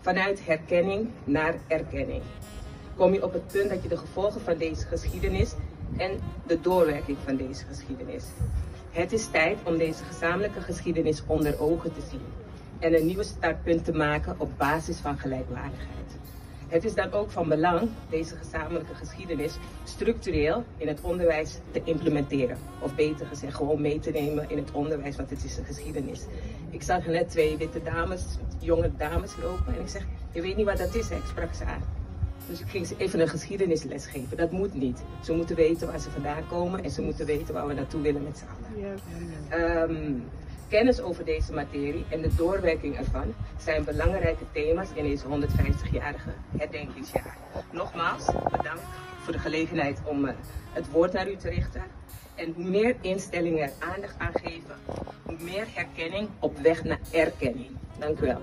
Vanuit 0.00 0.46
herkenning 0.46 1.10
naar 1.24 1.54
erkenning 1.66 2.22
kom 2.96 3.12
je 3.12 3.24
op 3.24 3.32
het 3.32 3.46
punt 3.46 3.70
dat 3.70 3.82
je 3.82 3.88
de 3.88 3.96
gevolgen 3.96 4.40
van 4.40 4.56
deze 4.56 4.86
geschiedenis 4.86 5.54
en 5.96 6.10
de 6.46 6.60
doorwerking 6.60 7.18
van 7.24 7.36
deze 7.36 7.64
geschiedenis. 7.64 8.24
Het 8.90 9.12
is 9.12 9.26
tijd 9.26 9.58
om 9.64 9.78
deze 9.78 10.04
gezamenlijke 10.04 10.60
geschiedenis 10.60 11.22
onder 11.26 11.60
ogen 11.60 11.92
te 11.92 12.02
zien 12.10 12.22
en 12.78 12.94
een 12.94 13.06
nieuwe 13.06 13.24
startpunt 13.24 13.84
te 13.84 13.92
maken 13.92 14.34
op 14.38 14.50
basis 14.56 14.96
van 14.96 15.18
gelijkwaardigheid. 15.18 16.18
Het 16.70 16.84
is 16.84 16.94
dan 16.94 17.12
ook 17.12 17.30
van 17.30 17.48
belang 17.48 17.88
deze 18.10 18.36
gezamenlijke 18.36 18.94
geschiedenis 18.94 19.56
structureel 19.84 20.64
in 20.76 20.88
het 20.88 21.00
onderwijs 21.00 21.58
te 21.70 21.80
implementeren. 21.84 22.56
Of 22.80 22.94
beter 22.94 23.26
gezegd, 23.26 23.54
gewoon 23.54 23.80
mee 23.80 23.98
te 23.98 24.10
nemen 24.10 24.50
in 24.50 24.56
het 24.56 24.70
onderwijs, 24.72 25.16
want 25.16 25.30
het 25.30 25.44
is 25.44 25.56
een 25.56 25.64
geschiedenis. 25.64 26.26
Ik 26.70 26.82
zag 26.82 27.06
net 27.06 27.30
twee 27.30 27.56
witte 27.56 27.82
dames, 27.82 28.24
jonge 28.58 28.90
dames 28.96 29.32
lopen 29.42 29.74
en 29.74 29.80
ik 29.80 29.88
zeg, 29.88 30.06
je 30.32 30.40
weet 30.40 30.56
niet 30.56 30.66
wat 30.66 30.78
dat 30.78 30.94
is, 30.94 31.08
hè? 31.08 31.16
ik 31.16 31.24
sprak 31.28 31.54
ze 31.54 31.64
aan. 31.64 31.82
Dus 32.48 32.60
ik 32.60 32.68
ging 32.68 32.86
ze 32.86 32.94
even 32.96 33.20
een 33.20 33.28
geschiedenisles 33.28 34.06
geven. 34.06 34.36
Dat 34.36 34.50
moet 34.50 34.74
niet. 34.74 35.02
Ze 35.24 35.32
moeten 35.32 35.56
weten 35.56 35.86
waar 35.86 36.00
ze 36.00 36.10
vandaan 36.10 36.48
komen 36.48 36.84
en 36.84 36.90
ze 36.90 37.02
moeten 37.02 37.26
weten 37.26 37.54
waar 37.54 37.66
we 37.66 37.74
naartoe 37.74 38.00
willen 38.00 38.22
met 38.22 38.38
z'n 38.38 38.44
allen. 38.44 39.90
Um, 39.90 40.24
kennis 40.70 41.00
over 41.00 41.24
deze 41.24 41.52
materie 41.52 42.04
en 42.08 42.20
de 42.20 42.34
doorwerking 42.34 42.96
ervan 42.96 43.34
zijn 43.58 43.84
belangrijke 43.84 44.44
thema's 44.52 44.88
in 44.94 45.04
deze 45.04 45.24
150-jarige 45.24 46.30
herdenkingsjaar. 46.58 47.36
Nogmaals, 47.70 48.26
bedankt 48.26 48.82
voor 49.22 49.32
de 49.32 49.38
gelegenheid 49.38 50.00
om 50.04 50.24
uh, 50.24 50.32
het 50.72 50.90
woord 50.90 51.12
naar 51.12 51.30
u 51.30 51.36
te 51.36 51.48
richten. 51.48 51.82
En 52.34 52.52
hoe 52.52 52.64
meer 52.64 52.96
instellingen 53.00 53.62
er 53.62 53.72
aandacht 53.78 54.18
aan 54.18 54.32
geven, 54.32 54.76
hoe 55.22 55.36
meer 55.40 55.66
herkenning 55.74 56.28
op 56.38 56.58
weg 56.58 56.84
naar 56.84 57.00
erkenning. 57.12 57.70
Dank 57.98 58.20
u 58.20 58.26
wel. 58.26 58.40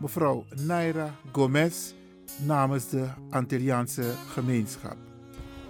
Mevrouw 0.00 0.44
Naira 0.66 1.14
Gomez 1.32 1.92
namens 2.44 2.88
de 2.88 3.08
Antilliaanse 3.30 4.12
gemeenschap. 4.32 5.05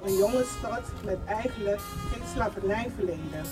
Een 0.07 0.17
jonge 0.17 0.45
stad 0.59 0.83
met 1.05 1.19
eigenlijk 1.25 1.81
geen 1.81 2.23
slavernijverleden, 2.35 3.43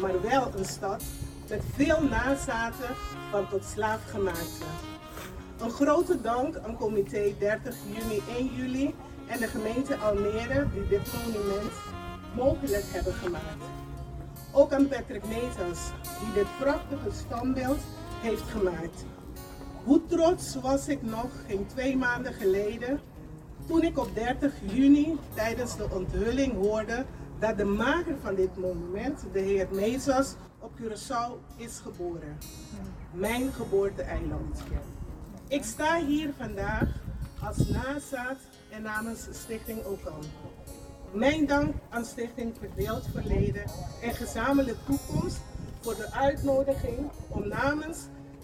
maar 0.00 0.22
wel 0.22 0.52
een 0.56 0.64
stad 0.64 1.02
met 1.48 1.62
veel 1.74 2.02
nazaten 2.02 2.94
van 3.30 3.48
tot 3.48 3.64
slaafgemaakten. 3.64 4.66
Een 5.60 5.70
grote 5.70 6.20
dank 6.20 6.58
aan 6.58 6.76
comité 6.76 7.34
30 7.38 7.76
juni 7.86 8.22
1 8.36 8.54
juli 8.54 8.94
en 9.26 9.38
de 9.38 9.46
gemeente 9.46 9.96
Almere 9.96 10.66
die 10.72 10.88
dit 10.88 11.12
monument 11.12 11.72
mogelijk 12.34 12.84
hebben 12.86 13.14
gemaakt. 13.14 13.64
Ook 14.52 14.72
aan 14.72 14.88
Patrick 14.88 15.24
Metas 15.26 15.90
die 16.20 16.32
dit 16.34 16.58
prachtige 16.58 17.10
standbeeld 17.26 17.80
heeft 18.20 18.48
gemaakt. 18.50 19.04
Hoe 19.84 20.06
trots 20.06 20.54
was 20.54 20.88
ik 20.88 21.02
nog 21.02 21.30
geen 21.46 21.66
twee 21.66 21.96
maanden 21.96 22.32
geleden 22.32 23.00
toen 23.66 23.82
ik 23.82 23.98
op 23.98 24.14
30 24.14 24.52
juni 24.72 25.18
tijdens 25.34 25.76
de 25.76 25.90
onthulling 25.90 26.52
hoorde 26.52 27.04
dat 27.38 27.56
de 27.56 27.64
maker 27.64 28.14
van 28.22 28.34
dit 28.34 28.56
monument, 28.56 29.24
de 29.32 29.40
heer 29.40 29.68
Mezas, 29.72 30.34
op 30.58 30.72
Curaçao 30.80 31.56
is 31.56 31.78
geboren. 31.78 32.38
Mijn 33.12 33.52
geboorte-eiland. 33.52 34.62
Ik 35.48 35.64
sta 35.64 36.04
hier 36.04 36.32
vandaag 36.38 36.88
als 37.42 37.68
nazaat 37.68 38.38
en 38.70 38.82
namens 38.82 39.26
Stichting 39.32 39.84
Okan. 39.84 40.22
Mijn 41.12 41.46
dank 41.46 41.74
aan 41.90 42.04
Stichting 42.04 42.52
Verdeeld 42.58 43.04
Verleden 43.12 43.64
en 44.02 44.14
Gezamenlijke 44.14 44.80
Toekomst 44.84 45.40
voor 45.80 45.94
de 45.94 46.12
uitnodiging 46.12 47.10
om 47.28 47.48
namens 47.48 47.98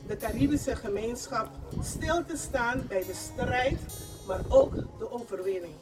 de 0.06 0.16
Caribische 0.16 0.76
gemeenschap 0.76 1.48
stil 1.80 2.24
te 2.24 2.36
staan 2.36 2.82
bij 2.88 3.04
de 3.04 3.14
strijd, 3.14 3.80
maar 4.26 4.40
ook 4.48 4.74
de 4.98 5.10
overwinning. 5.10 5.74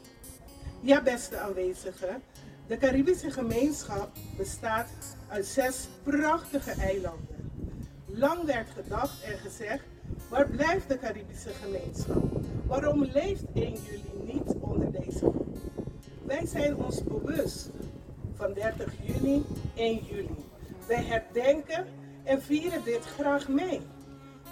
Ja, 0.79 1.01
beste 1.01 1.37
aanwezigen, 1.37 2.21
de 2.67 2.77
Caribische 2.77 3.31
gemeenschap 3.31 4.09
bestaat 4.37 4.89
uit 5.27 5.45
zes 5.45 5.87
prachtige 6.03 6.71
eilanden. 6.71 7.51
Lang 8.05 8.43
werd 8.45 8.69
gedacht 8.69 9.23
en 9.23 9.37
gezegd, 9.37 9.83
waar 10.29 10.49
blijft 10.49 10.87
de 10.87 10.97
Caribische 10.97 11.49
gemeenschap? 11.49 12.23
Waarom 12.65 13.03
leeft 13.03 13.43
1 13.53 13.73
juli 13.73 14.33
niet 14.33 14.55
onder 14.59 14.91
deze 14.91 15.17
groep? 15.17 15.57
Wij 16.25 16.45
zijn 16.45 16.75
ons 16.75 17.03
bewust 17.03 17.69
van 18.35 18.53
30 18.53 18.93
juni, 19.01 19.45
1 19.75 20.03
juli. 20.09 20.35
Wij 20.87 21.03
herdenken 21.03 21.85
en 22.23 22.41
vieren 22.41 22.83
dit 22.83 23.05
graag 23.05 23.47
mee. 23.47 23.81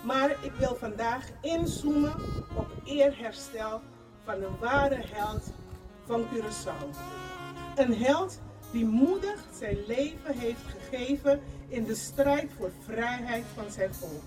Maar 0.03 0.29
ik 0.29 0.51
wil 0.57 0.75
vandaag 0.75 1.25
inzoomen 1.41 2.13
op 2.55 2.67
eerherstel 2.83 3.81
van 4.23 4.33
een 4.43 4.57
ware 4.59 5.03
held 5.12 5.43
van 6.05 6.25
Curaçao. 6.33 6.89
Een 7.75 7.93
held 7.93 8.39
die 8.71 8.85
moedig 8.85 9.43
zijn 9.59 9.77
leven 9.88 10.38
heeft 10.38 10.62
gegeven 10.63 11.41
in 11.67 11.83
de 11.83 11.95
strijd 11.95 12.51
voor 12.57 12.71
vrijheid 12.85 13.45
van 13.55 13.71
zijn 13.71 13.93
volk. 13.93 14.23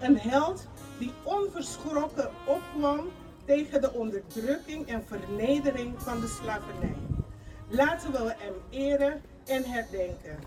Een 0.00 0.18
held 0.18 0.66
die 0.98 1.12
onverschrokken 1.22 2.30
opkwam 2.46 3.00
tegen 3.44 3.80
de 3.80 3.92
onderdrukking 3.92 4.88
en 4.88 5.04
vernedering 5.06 6.02
van 6.02 6.20
de 6.20 6.26
slavernij. 6.28 6.96
Laten 7.68 8.12
we 8.12 8.34
hem 8.38 8.54
eren 8.70 9.22
en 9.46 9.64
herdenken, 9.64 10.38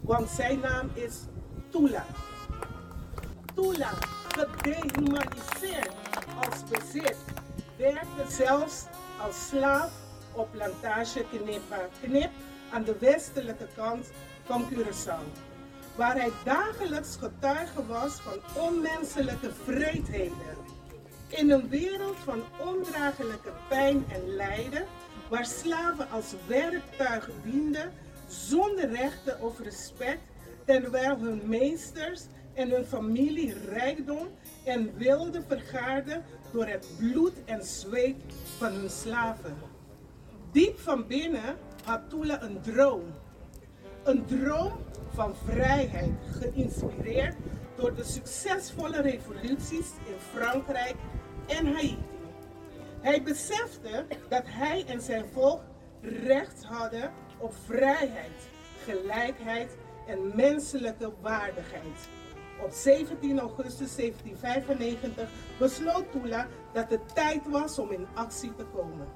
want 0.00 0.28
zijn 0.28 0.60
naam 0.60 0.90
is 0.94 1.14
Tula. 1.70 2.04
Tula, 3.60 3.92
gedehumaniseerd 4.28 5.90
als 6.40 6.64
bezit, 6.70 7.16
werkte 7.76 8.24
zelfs 8.28 8.84
als 9.22 9.48
slaaf 9.48 9.90
op 10.32 10.50
plantage 10.50 11.24
Knipa, 11.30 11.88
Knip 12.02 12.30
aan 12.72 12.84
de 12.84 12.96
westelijke 12.98 13.66
kant 13.76 14.06
van 14.44 14.64
Curaçao, 14.70 15.24
waar 15.96 16.14
hij 16.14 16.30
dagelijks 16.44 17.16
getuige 17.16 17.86
was 17.86 18.12
van 18.12 18.62
onmenselijke 18.62 19.50
vreedheden. 19.64 20.56
In 21.28 21.50
een 21.50 21.68
wereld 21.68 22.16
van 22.24 22.42
ondraaglijke 22.58 23.52
pijn 23.68 24.04
en 24.08 24.34
lijden, 24.36 24.86
waar 25.28 25.46
slaven 25.46 26.10
als 26.10 26.34
werktuig 26.46 27.30
dienden 27.44 27.92
zonder 28.28 28.90
rechten 28.90 29.40
of 29.40 29.58
respect, 29.58 30.22
terwijl 30.64 31.18
hun 31.18 31.42
meesters 31.44 32.22
en 32.54 32.70
hun 32.70 32.84
familie 32.84 33.54
rijkdom 33.68 34.28
en 34.64 34.96
wilde 34.96 35.42
vergaarden 35.46 36.24
door 36.52 36.66
het 36.66 36.86
bloed 36.98 37.32
en 37.44 37.64
zweet 37.64 38.16
van 38.58 38.72
hun 38.72 38.90
slaven. 38.90 39.56
Diep 40.52 40.78
van 40.78 41.06
binnen 41.06 41.56
had 41.84 42.10
Tula 42.10 42.42
een 42.42 42.60
droom. 42.60 43.04
Een 44.04 44.24
droom 44.24 44.72
van 45.14 45.34
vrijheid, 45.44 46.12
geïnspireerd 46.40 47.36
door 47.76 47.94
de 47.94 48.04
succesvolle 48.04 49.00
revoluties 49.00 49.86
in 50.06 50.18
Frankrijk 50.32 50.96
en 51.46 51.72
Haiti. 51.72 51.98
Hij 53.00 53.22
besefte 53.22 54.06
dat 54.28 54.42
hij 54.46 54.84
en 54.86 55.00
zijn 55.00 55.24
volk 55.32 55.60
recht 56.02 56.64
hadden 56.64 57.12
op 57.38 57.54
vrijheid, 57.66 58.48
gelijkheid 58.84 59.76
en 60.06 60.36
menselijke 60.36 61.12
waardigheid. 61.20 62.08
Op 62.64 62.70
17 62.72 63.38
augustus 63.38 63.96
1795 63.96 65.28
besloot 65.58 66.12
Tula 66.12 66.46
dat 66.72 66.90
het 66.90 67.14
tijd 67.14 67.48
was 67.48 67.78
om 67.78 67.90
in 67.90 68.06
actie 68.14 68.54
te 68.54 68.64
komen. 68.64 69.06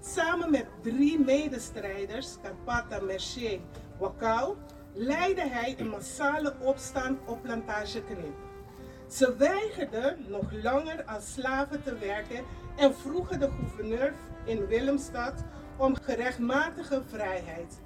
Samen 0.00 0.50
met 0.50 0.66
drie 0.82 1.18
medestrijders, 1.18 2.36
Carpata, 2.42 3.00
Mercier, 3.00 3.60
Wakau, 3.98 4.56
leidde 4.92 5.48
hij 5.48 5.74
een 5.78 5.88
massale 5.88 6.54
opstand 6.60 7.18
op 7.26 7.42
Plantage 7.42 8.02
Knip. 8.02 8.36
Ze 9.08 9.36
weigerden 9.36 10.24
nog 10.28 10.52
langer 10.62 11.04
als 11.04 11.32
slaven 11.32 11.82
te 11.82 11.98
werken 11.98 12.44
en 12.76 12.94
vroegen 12.94 13.40
de 13.40 13.50
gouverneur 13.50 14.14
in 14.44 14.66
Willemstad 14.66 15.34
om 15.76 15.94
gerechtmatige 15.94 17.02
vrijheid. 17.06 17.80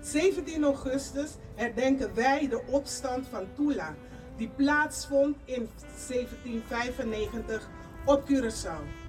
17 0.00 0.64
augustus 0.64 1.30
herdenken 1.54 2.14
wij 2.14 2.48
de 2.48 2.62
opstand 2.70 3.26
van 3.26 3.46
Tula, 3.54 3.94
die 4.36 4.48
plaatsvond 4.56 5.36
in 5.44 5.68
1795 6.08 7.68
op 8.04 8.22
Curaçao. 8.30 9.04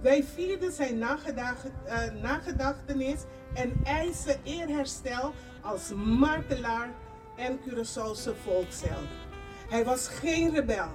Wij 0.00 0.24
vierden 0.24 0.72
zijn 0.72 0.98
uh, 0.98 1.08
nagedachtenis 2.22 3.20
en 3.54 3.72
eisen 3.84 4.40
eerherstel 4.42 5.32
als 5.60 5.92
martelaar 5.94 6.90
en 7.36 7.60
Curaçaose 7.60 8.34
volksheld. 8.42 9.08
Hij 9.68 9.84
was 9.84 10.08
geen 10.08 10.54
rebel. 10.54 10.88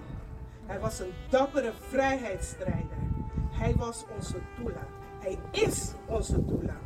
Hij 0.66 0.80
was 0.80 1.00
een 1.00 1.14
dappere 1.30 1.72
vrijheidsstrijder. 1.90 2.98
Hij 3.52 3.76
was 3.76 4.06
onze 4.16 4.40
Tula. 4.56 4.88
Hij 5.20 5.38
is 5.52 5.92
onze 6.06 6.46
Tula. 6.46 6.78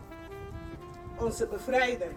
Onze 1.20 1.48
bevrijder. 1.48 2.12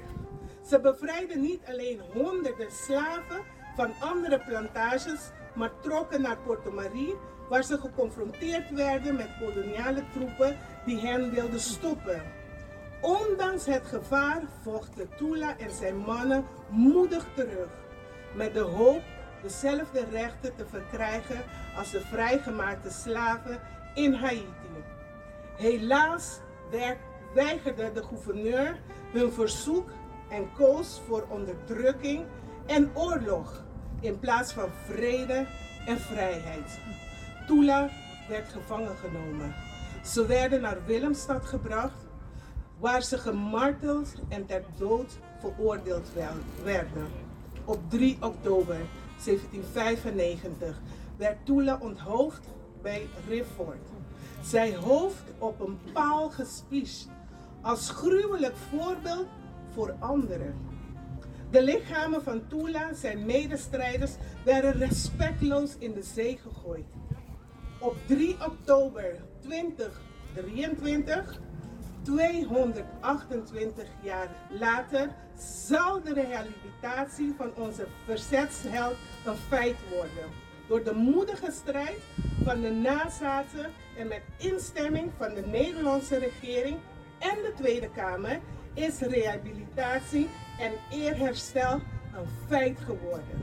Ze 0.67 0.81
bevrijden 0.81 1.41
niet 1.41 1.61
alleen 1.69 2.01
honderden 2.13 2.71
slaven 2.71 3.43
van 3.77 3.93
andere 4.01 4.41
plantages, 4.41 5.31
maar 5.55 5.71
trokken 5.81 6.23
naar 6.23 6.37
Porto 6.37 6.71
Marie, 6.73 7.15
waar 7.49 7.63
ze 7.63 7.79
geconfronteerd 7.79 8.71
werden 8.71 9.17
met 9.17 9.29
koloniale 9.41 10.03
troepen 10.13 10.57
die 10.85 11.01
hen 11.01 11.31
wilden 11.31 11.61
stoppen. 11.61 12.23
Ondanks 13.01 13.67
het 13.67 13.87
gevaar 13.87 14.43
vochten 14.63 15.09
Tula 15.17 15.59
en 15.59 15.71
zijn 15.71 15.97
mannen 15.97 16.45
moedig 16.69 17.27
terug, 17.35 17.69
met 18.35 18.55
de 18.55 18.61
hoop 18.61 19.03
dezelfde 19.43 20.05
rechten 20.11 20.57
te 20.57 20.67
verkrijgen 20.67 21.45
als 21.77 21.91
de 21.91 22.01
vrijgemaakte 22.01 22.91
slaven 22.91 23.61
in 23.95 24.13
Haiti. 24.13 24.85
Helaas 25.57 26.41
weigerde 27.35 27.93
de 27.93 28.03
gouverneur 28.03 28.81
hun 29.13 29.33
verzoek 29.33 29.91
en 30.29 30.53
koos 30.53 31.01
voor 31.07 31.27
onderdrukking 31.29 32.25
en 32.67 32.91
oorlog 32.95 33.65
in 34.07 34.19
plaats 34.19 34.53
van 34.53 34.69
vrede 34.85 35.47
en 35.87 35.99
vrijheid. 36.01 36.79
Tula 37.47 37.91
werd 38.29 38.49
gevangen 38.49 38.97
genomen. 38.97 39.55
Ze 40.05 40.27
werden 40.27 40.61
naar 40.61 40.85
Willemstad 40.87 41.45
gebracht, 41.45 42.07
waar 42.79 43.03
ze 43.03 43.19
gemarteld 43.19 44.15
en 44.29 44.47
ter 44.47 44.65
dood 44.79 45.19
veroordeeld 45.41 46.09
werden. 46.63 47.07
Op 47.65 47.79
3 47.89 48.17
oktober 48.21 48.77
1795 49.25 50.81
werd 51.17 51.47
Tula 51.47 51.79
onthoofd 51.81 52.49
bij 52.83 53.09
Rifford. 53.29 53.87
Zij 54.43 54.77
hoofd 54.77 55.25
op 55.39 55.61
een 55.61 55.79
paal 55.93 56.31
gespiesd 56.31 57.09
als 57.63 57.91
gruwelijk 57.91 58.55
voorbeeld 58.71 59.27
voor 59.75 59.95
anderen. 59.99 60.76
De 61.51 61.63
lichamen 61.63 62.23
van 62.23 62.49
Tula, 62.49 62.95
zijn 62.95 63.27
medestrijders, 63.27 64.13
werden 64.45 64.73
respectloos 64.73 65.77
in 65.79 65.93
de 65.93 66.03
zee 66.03 66.39
gegooid. 66.43 66.85
Op 67.81 67.97
3 68.07 68.37
oktober 68.47 69.15
2023, 69.41 71.41
228 72.03 73.89
jaar 74.03 74.29
later, 74.51 75.09
zal 75.39 76.03
de 76.03 76.13
rehabilitatie 76.13 77.35
van 77.37 77.51
onze 77.55 77.87
verzetsheld 78.05 78.97
een 79.27 79.37
feit 79.37 79.77
worden. 79.91 80.31
Door 80.69 80.85
de 80.85 80.95
moedige 80.95 81.51
strijd 81.51 81.99
van 82.45 82.61
de 82.61 82.71
nazaten 82.71 83.71
en 83.97 84.09
met 84.09 84.23
instemming 84.37 85.13
van 85.19 85.35
de 85.35 85.47
Nederlandse 85.47 86.19
regering 86.19 86.77
en 87.19 87.35
de 87.35 87.53
Tweede 87.57 87.91
Kamer 87.91 88.41
is 88.77 89.01
rehabilitatie 89.01 90.29
en 90.59 90.73
eerherstel 90.91 91.75
een 92.15 92.29
feit 92.47 92.79
geworden. 92.79 93.43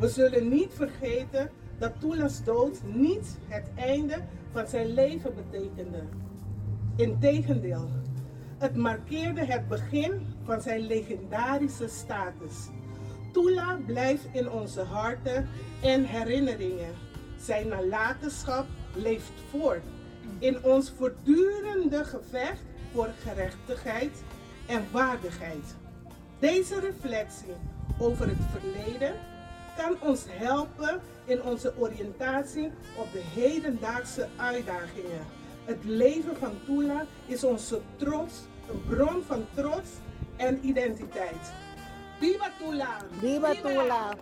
We 0.00 0.08
zullen 0.08 0.48
niet 0.48 0.72
vergeten 0.74 1.50
dat 1.78 2.00
Tula's 2.00 2.44
dood 2.44 2.80
niet 2.84 3.38
het 3.48 3.70
einde 3.74 4.22
van 4.52 4.66
zijn 4.66 4.86
leven 4.86 5.34
betekende. 5.34 6.02
Integendeel, 6.96 7.88
het 8.58 8.76
markeerde 8.76 9.44
het 9.44 9.68
begin 9.68 10.26
van 10.44 10.60
zijn 10.60 10.80
legendarische 10.80 11.88
status. 11.88 12.68
Tula 13.32 13.78
blijft 13.86 14.26
in 14.32 14.50
onze 14.50 14.80
harten 14.80 15.48
en 15.82 16.04
herinneringen. 16.04 16.94
Zijn 17.38 17.68
nalatenschap 17.68 18.66
leeft 18.94 19.32
voort 19.50 19.82
in 20.38 20.64
ons 20.64 20.92
voortdurende 20.96 22.04
gevecht 22.04 22.62
voor 22.92 23.08
gerechtigheid 23.22 24.22
en 24.66 24.86
waardigheid. 24.90 25.74
Deze 26.38 26.80
reflectie 26.80 27.54
over 27.98 28.28
het 28.28 28.38
verleden 28.60 29.14
kan 29.76 29.96
ons 30.00 30.24
helpen 30.28 31.00
in 31.24 31.42
onze 31.42 31.72
oriëntatie 31.78 32.70
op 32.96 33.12
de 33.12 33.22
hedendaagse 33.34 34.28
uitdagingen. 34.36 35.26
Het 35.64 35.84
leven 35.84 36.36
van 36.36 36.52
Tula 36.64 37.04
is 37.26 37.44
onze 37.44 37.80
trots, 37.96 38.34
een 38.70 38.82
bron 38.88 39.22
van 39.26 39.46
trots 39.54 39.90
en 40.36 40.66
identiteit. 40.66 41.52
Viva 42.18 42.50
Tula! 42.58 42.96
Viva, 43.20 43.50
Viva. 43.50 43.68
Tula! 43.68 44.16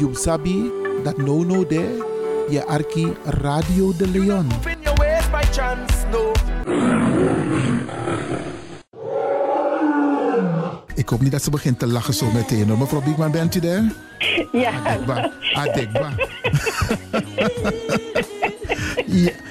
Jum 0.00 0.14
Sabi, 0.14 0.70
dat 1.04 1.16
no 1.16 1.44
no 1.44 1.64
je 2.48 2.64
arki 2.66 3.12
Radio 3.24 3.92
de 3.96 4.08
Leon. 4.08 4.48
Ik 10.94 11.08
hoop 11.08 11.20
niet 11.20 11.32
dat 11.32 11.42
ze 11.42 11.50
begint 11.50 11.78
te 11.78 11.86
lachen 11.86 12.14
zo 12.14 12.30
meteen. 12.30 12.68
hoor. 12.68 12.78
Mevrouw 12.78 13.02
Biekman, 13.02 13.30
bent 13.30 13.54
u 13.54 13.60
daar? 13.60 13.92
Ja. 14.52 14.72
Adekba. 14.84 15.32
Adekba. 15.54 16.12
ja. 19.24 19.49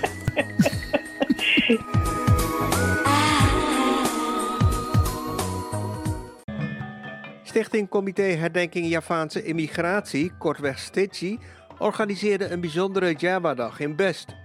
Comité 7.89 8.23
Herdenking 8.23 8.87
Javaanse 8.87 9.43
Immigratie, 9.43 10.31
kortweg 10.37 10.79
STITCI, 10.79 11.39
organiseerde 11.77 12.49
een 12.49 12.61
bijzondere 12.61 13.13
Java-dag 13.13 13.79
in 13.79 13.95
Best. 13.95 14.35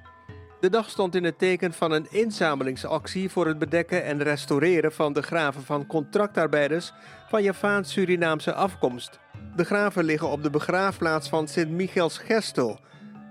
De 0.61 0.71
dag 0.71 0.91
stond 0.91 1.15
in 1.15 1.25
het 1.25 1.39
teken 1.39 1.73
van 1.73 1.93
een 1.93 2.07
inzamelingsactie 2.11 3.31
voor 3.31 3.47
het 3.47 3.59
bedekken 3.59 4.05
en 4.05 4.23
restaureren 4.23 4.93
van 4.93 5.13
de 5.13 5.23
graven 5.23 5.63
van 5.63 5.87
contractarbeiders 5.87 6.93
van 7.29 7.43
Javaans-Surinaamse 7.43 8.55
afkomst. 8.55 9.21
De 9.57 9.65
graven 9.65 10.05
liggen 10.05 10.29
op 10.29 10.43
de 10.43 10.51
begraafplaats 10.51 11.29
van 11.29 11.49
Sint-Michiels 11.49 12.19
Gestel. 12.19 12.81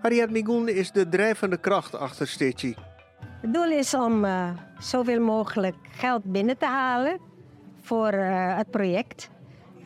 Harriet 0.02 0.32
Migoen 0.32 0.68
is 0.68 0.92
de 0.92 1.10
drijvende 1.10 1.58
kracht 1.58 1.96
achter 1.96 2.28
Stitchy. 2.28 2.74
Het 3.42 3.54
doel 3.54 3.72
is 3.72 3.94
om 3.94 4.26
eh, 4.26 4.50
zoveel 4.80 5.20
mogelijk 5.20 5.76
geld 5.90 6.24
binnen 6.24 6.58
te 6.58 6.66
halen 6.66 7.20
voor 7.82 8.08
eh, 8.08 8.58
het 8.58 8.72
project. 8.72 9.30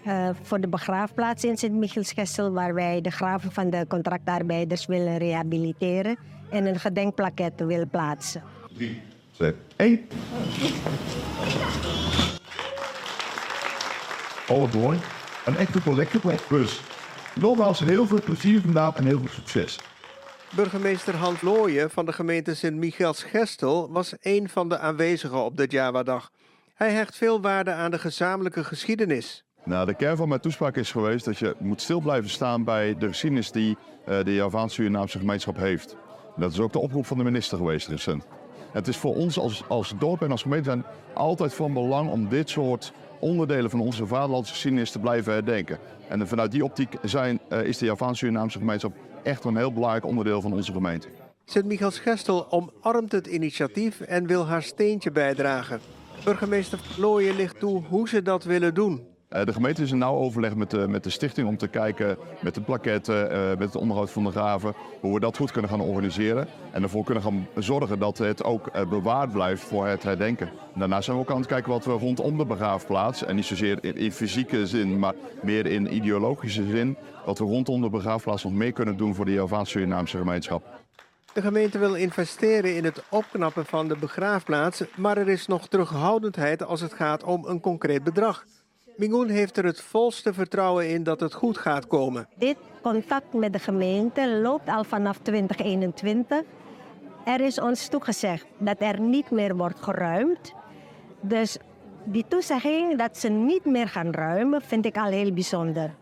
Eh, 0.07 0.29
voor 0.41 0.59
de 0.59 0.67
begraafplaats 0.67 1.43
in 1.43 1.57
Sint-Michielsgestel, 1.57 2.51
waar 2.51 2.73
wij 2.73 3.01
de 3.01 3.11
graven 3.11 3.51
van 3.51 3.69
de 3.69 3.85
contractarbeiders 3.87 4.85
willen 4.85 5.17
rehabiliteren 5.17 6.17
en 6.49 6.65
een 6.65 6.79
gedenkplaket 6.79 7.53
willen 7.55 7.89
plaatsen. 7.89 8.43
Zet 9.31 9.55
één. 9.75 10.07
All 14.47 14.67
mooi. 14.73 14.99
Een 15.45 15.57
echte 15.57 15.81
collectieproject. 15.81 16.49
Dus 16.49 16.81
nogmaals 17.35 17.79
heel 17.79 18.07
veel 18.07 18.21
plezier 18.21 18.61
vandaag 18.61 18.95
en 18.95 19.05
heel 19.05 19.19
veel 19.19 19.29
succes. 19.29 19.79
Burgemeester 20.55 21.15
Hans 21.15 21.41
Looyen 21.41 21.89
van 21.89 22.05
de 22.05 22.13
gemeente 22.13 22.55
Sint-Michiels-Gestel 22.55 23.91
was 23.91 24.13
een 24.19 24.49
van 24.49 24.69
de 24.69 24.77
aanwezigen 24.77 25.43
op 25.43 25.57
de 25.57 25.65
Java-dag. 25.67 26.31
Hij 26.73 26.91
hecht 26.91 27.15
veel 27.15 27.41
waarde 27.41 27.71
aan 27.71 27.91
de 27.91 27.99
gezamenlijke 27.99 28.63
geschiedenis. 28.63 29.45
Nou, 29.67 29.85
de 29.85 29.93
kern 29.93 30.17
van 30.17 30.27
mijn 30.27 30.41
toespraak 30.41 30.75
is 30.75 30.91
geweest 30.91 31.25
dat 31.25 31.37
je 31.37 31.55
moet 31.59 31.81
stil 31.81 31.99
blijven 31.99 32.29
staan 32.29 32.63
bij 32.63 32.95
de 32.97 33.07
geschiedenis 33.07 33.51
die 33.51 33.77
uh, 34.09 34.23
de 34.23 34.33
Javaans-Surinaamse 34.33 35.19
gemeenschap 35.19 35.57
heeft. 35.57 35.95
Dat 36.35 36.51
is 36.51 36.59
ook 36.59 36.71
de 36.71 36.79
oproep 36.79 37.05
van 37.05 37.17
de 37.17 37.23
minister 37.23 37.57
geweest 37.57 37.87
recent. 37.87 38.25
Het 38.71 38.87
is 38.87 38.97
voor 38.97 39.15
ons 39.15 39.39
als, 39.39 39.63
als 39.67 39.93
dorp 39.99 40.21
en 40.21 40.31
als 40.31 40.41
gemeente 40.41 40.83
altijd 41.13 41.53
van 41.53 41.73
belang 41.73 42.09
om 42.09 42.29
dit 42.29 42.49
soort 42.49 42.93
onderdelen 43.19 43.69
van 43.69 43.79
onze 43.79 44.05
vaderlandse 44.05 44.53
geschiedenis 44.53 44.91
te 44.91 44.99
blijven 44.99 45.33
herdenken. 45.33 45.79
En 46.07 46.27
vanuit 46.27 46.51
die 46.51 46.63
optiek 46.63 46.95
zijn, 47.03 47.39
uh, 47.49 47.63
is 47.63 47.77
de 47.77 47.85
Javaans-Surinaamse 47.85 48.57
gemeenschap 48.57 48.93
echt 49.23 49.43
een 49.43 49.57
heel 49.57 49.73
belangrijk 49.73 50.05
onderdeel 50.05 50.41
van 50.41 50.53
onze 50.53 50.71
gemeente. 50.71 51.07
Sint-Michiels-Gestel 51.45 52.51
omarmt 52.51 53.11
het 53.11 53.27
initiatief 53.27 54.01
en 54.01 54.27
wil 54.27 54.45
haar 54.45 54.63
steentje 54.63 55.11
bijdragen. 55.11 55.79
Burgemeester 56.23 56.79
Looyen 56.97 57.35
ligt 57.35 57.59
toe 57.59 57.83
hoe 57.89 58.09
ze 58.09 58.21
dat 58.21 58.43
willen 58.43 58.73
doen. 58.73 59.15
Uh, 59.29 59.43
de 59.43 59.53
gemeente 59.53 59.81
is 59.81 59.91
in 59.91 59.97
nauw 59.97 60.15
overleg 60.15 60.55
met 60.55 60.71
de, 60.71 60.87
met 60.87 61.03
de 61.03 61.09
stichting 61.09 61.47
om 61.47 61.57
te 61.57 61.67
kijken 61.67 62.17
met 62.41 62.55
de 62.55 62.61
plaketten, 62.61 63.31
uh, 63.31 63.49
met 63.49 63.59
het 63.59 63.75
onderhoud 63.75 64.11
van 64.11 64.23
de 64.23 64.31
graven, 64.31 64.73
hoe 64.99 65.13
we 65.13 65.19
dat 65.19 65.37
goed 65.37 65.51
kunnen 65.51 65.71
gaan 65.71 65.81
organiseren. 65.81 66.47
En 66.71 66.83
ervoor 66.83 67.03
kunnen 67.03 67.23
gaan 67.23 67.47
zorgen 67.55 67.99
dat 67.99 68.17
het 68.17 68.43
ook 68.43 68.69
uh, 68.75 68.89
bewaard 68.89 69.31
blijft 69.31 69.63
voor 69.63 69.87
het 69.87 70.03
herdenken. 70.03 70.49
Daarnaast 70.75 71.03
zijn 71.05 71.17
we 71.17 71.23
ook 71.23 71.31
aan 71.31 71.37
het 71.37 71.47
kijken 71.47 71.71
wat 71.71 71.85
we 71.85 71.91
rondom 71.91 72.37
de 72.37 72.45
begraafplaats, 72.45 73.23
en 73.23 73.35
niet 73.35 73.45
zozeer 73.45 73.77
in, 73.81 73.95
in 73.95 74.11
fysieke 74.11 74.67
zin, 74.67 74.99
maar 74.99 75.13
meer 75.41 75.65
in 75.65 75.95
ideologische 75.95 76.63
zin, 76.69 76.97
wat 77.25 77.39
we 77.39 77.45
rondom 77.45 77.81
de 77.81 77.89
begraafplaats 77.89 78.43
nog 78.43 78.53
meer 78.53 78.71
kunnen 78.71 78.97
doen 78.97 79.15
voor 79.15 79.25
de 79.25 79.33
Javaans-Surinaamse 79.33 80.17
gemeenschap. 80.17 80.65
De 81.33 81.41
gemeente 81.41 81.77
wil 81.77 81.95
investeren 81.95 82.75
in 82.75 82.83
het 82.83 83.03
opknappen 83.09 83.65
van 83.65 83.87
de 83.87 83.97
begraafplaats, 83.97 84.83
maar 84.95 85.17
er 85.17 85.29
is 85.29 85.47
nog 85.47 85.67
terughoudendheid 85.67 86.63
als 86.63 86.81
het 86.81 86.93
gaat 86.93 87.23
om 87.23 87.45
een 87.45 87.59
concreet 87.59 88.03
bedrag. 88.03 88.45
Mingoen 88.97 89.29
heeft 89.29 89.57
er 89.57 89.65
het 89.65 89.81
volste 89.81 90.33
vertrouwen 90.33 90.89
in 90.89 91.03
dat 91.03 91.19
het 91.19 91.33
goed 91.33 91.57
gaat 91.57 91.87
komen. 91.87 92.27
Dit 92.37 92.57
contact 92.81 93.33
met 93.33 93.53
de 93.53 93.59
gemeente 93.59 94.39
loopt 94.41 94.69
al 94.69 94.83
vanaf 94.83 95.17
2021. 95.17 96.41
Er 97.25 97.41
is 97.41 97.59
ons 97.59 97.87
toegezegd 97.87 98.45
dat 98.57 98.75
er 98.79 98.99
niet 98.99 99.31
meer 99.31 99.55
wordt 99.55 99.79
geruimd. 99.79 100.53
Dus 101.21 101.57
die 102.03 102.25
toezegging 102.27 102.97
dat 102.97 103.17
ze 103.17 103.29
niet 103.29 103.65
meer 103.65 103.87
gaan 103.87 104.11
ruimen, 104.11 104.61
vind 104.61 104.85
ik 104.85 104.97
al 104.97 105.09
heel 105.09 105.33
bijzonder. 105.33 105.95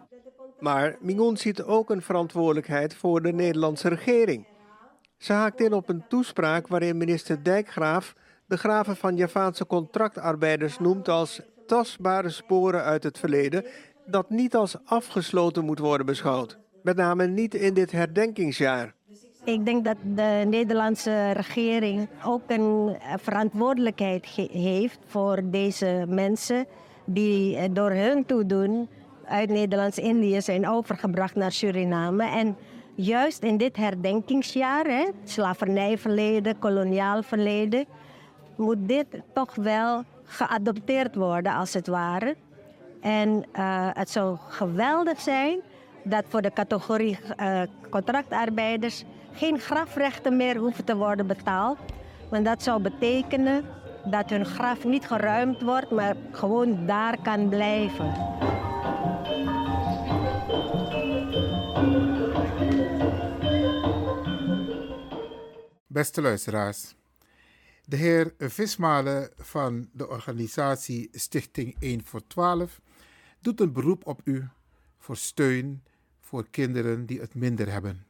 Maar 0.59 0.95
Mingoen 0.99 1.37
ziet 1.37 1.63
ook 1.63 1.89
een 1.89 2.01
verantwoordelijkheid 2.01 2.95
voor 2.95 3.21
de 3.21 3.33
Nederlandse 3.33 3.89
regering. 3.89 4.47
Ze 5.17 5.33
haakt 5.33 5.61
in 5.61 5.73
op 5.73 5.89
een 5.89 6.05
toespraak 6.07 6.67
waarin 6.67 6.97
minister 6.97 7.43
Dijkgraaf 7.43 8.15
de 8.45 8.57
graven 8.57 8.95
van 8.95 9.15
Javaanse 9.15 9.67
contractarbeiders 9.67 10.79
noemt 10.79 11.09
als 11.09 11.41
tastbare 11.65 12.29
sporen 12.29 12.83
uit 12.83 13.03
het 13.03 13.19
verleden 13.19 13.65
dat 14.05 14.29
niet 14.29 14.55
als 14.55 14.77
afgesloten 14.85 15.65
moet 15.65 15.79
worden 15.79 16.05
beschouwd. 16.05 16.57
Met 16.83 16.95
name 16.95 17.27
niet 17.27 17.53
in 17.53 17.73
dit 17.73 17.91
herdenkingsjaar. 17.91 18.93
Ik 19.43 19.65
denk 19.65 19.85
dat 19.85 19.97
de 20.15 20.43
Nederlandse 20.47 21.31
regering 21.31 22.07
ook 22.25 22.41
een 22.47 22.97
verantwoordelijkheid 23.19 24.25
heeft 24.51 24.99
voor 25.05 25.41
deze 25.43 26.05
mensen 26.07 26.65
die 27.05 27.71
door 27.71 27.91
hun 27.91 28.25
toedoen 28.25 28.89
uit 29.25 29.49
Nederlands-Indië 29.49 30.41
zijn 30.41 30.67
overgebracht 30.67 31.35
naar 31.35 31.51
Suriname. 31.51 32.23
En 32.23 32.57
juist 32.95 33.43
in 33.43 33.57
dit 33.57 33.75
herdenkingsjaar, 33.75 34.85
hè, 34.85 35.05
slavernijverleden, 35.23 36.59
koloniaal 36.59 37.23
verleden, 37.23 37.85
moet 38.55 38.87
dit 38.87 39.07
toch 39.33 39.55
wel 39.55 40.03
geadopteerd 40.25 41.15
worden, 41.15 41.53
als 41.53 41.73
het 41.73 41.87
ware. 41.87 42.35
En 43.01 43.45
uh, 43.53 43.89
het 43.93 44.09
zou 44.09 44.37
geweldig 44.49 45.19
zijn 45.19 45.59
dat 46.03 46.23
voor 46.27 46.41
de 46.41 46.53
categorie 46.53 47.19
uh, 47.39 47.61
contractarbeiders 47.89 49.03
geen 49.31 49.59
grafrechten 49.59 50.37
meer 50.37 50.57
hoeven 50.57 50.85
te 50.85 50.95
worden 50.95 51.27
betaald. 51.27 51.77
Want 52.29 52.45
dat 52.45 52.63
zou 52.63 52.81
betekenen 52.81 53.65
dat 54.05 54.29
hun 54.29 54.45
graf 54.45 54.83
niet 54.83 55.07
geruimd 55.07 55.61
wordt, 55.61 55.91
maar 55.91 56.15
gewoon 56.31 56.85
daar 56.85 57.17
kan 57.21 57.49
blijven. 57.49 58.13
Beste 65.87 66.21
luisteraars. 66.21 66.95
De 67.87 67.95
heer 67.95 68.33
Vismalen 68.37 69.29
van 69.37 69.89
de 69.91 70.07
organisatie 70.07 71.09
Stichting 71.11 71.75
1 71.79 72.05
voor 72.05 72.27
12 72.27 72.81
doet 73.39 73.59
een 73.59 73.71
beroep 73.71 74.05
op 74.05 74.21
u 74.23 74.47
voor 74.97 75.17
steun 75.17 75.83
voor 76.19 76.47
kinderen 76.49 77.05
die 77.05 77.19
het 77.19 77.35
minder 77.35 77.71
hebben. 77.71 78.05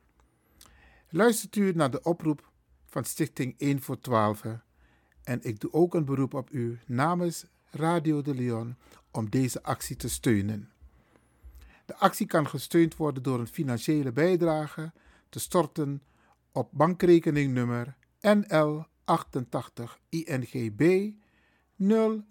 Luistert 1.10 1.56
u 1.56 1.72
naar 1.72 1.92
de 1.92 2.04
oproep 2.04 2.50
van 2.86 3.04
Stichting 3.04 3.56
1 3.58 3.82
voor 3.82 4.00
12 4.00 4.44
en 5.24 5.40
ik 5.44 5.60
doe 5.60 5.74
ook 5.74 5.94
een 5.94 6.06
beroep 6.06 6.34
op 6.34 6.52
u 6.52 6.80
namens 6.86 7.46
Radio 7.70 8.22
de 8.22 8.36
Leon 8.36 8.76
om 9.12 9.30
deze 9.30 9.64
actie 9.64 9.96
te 9.96 10.10
steunen. 10.10 10.72
De 11.86 11.96
actie 11.96 12.28
kan 12.28 12.48
gesteund 12.48 12.96
worden 12.96 13.24
door 13.24 13.40
een 13.40 13.48
financiële 13.48 14.12
bijdrage 14.12 14.92
te 15.30 15.40
storten 15.40 16.02
op 16.52 16.70
bankrekeningnummer 16.72 17.96
NL 18.22 18.86
88 19.06 20.00
INGB 20.10 21.14
000 21.76 22.24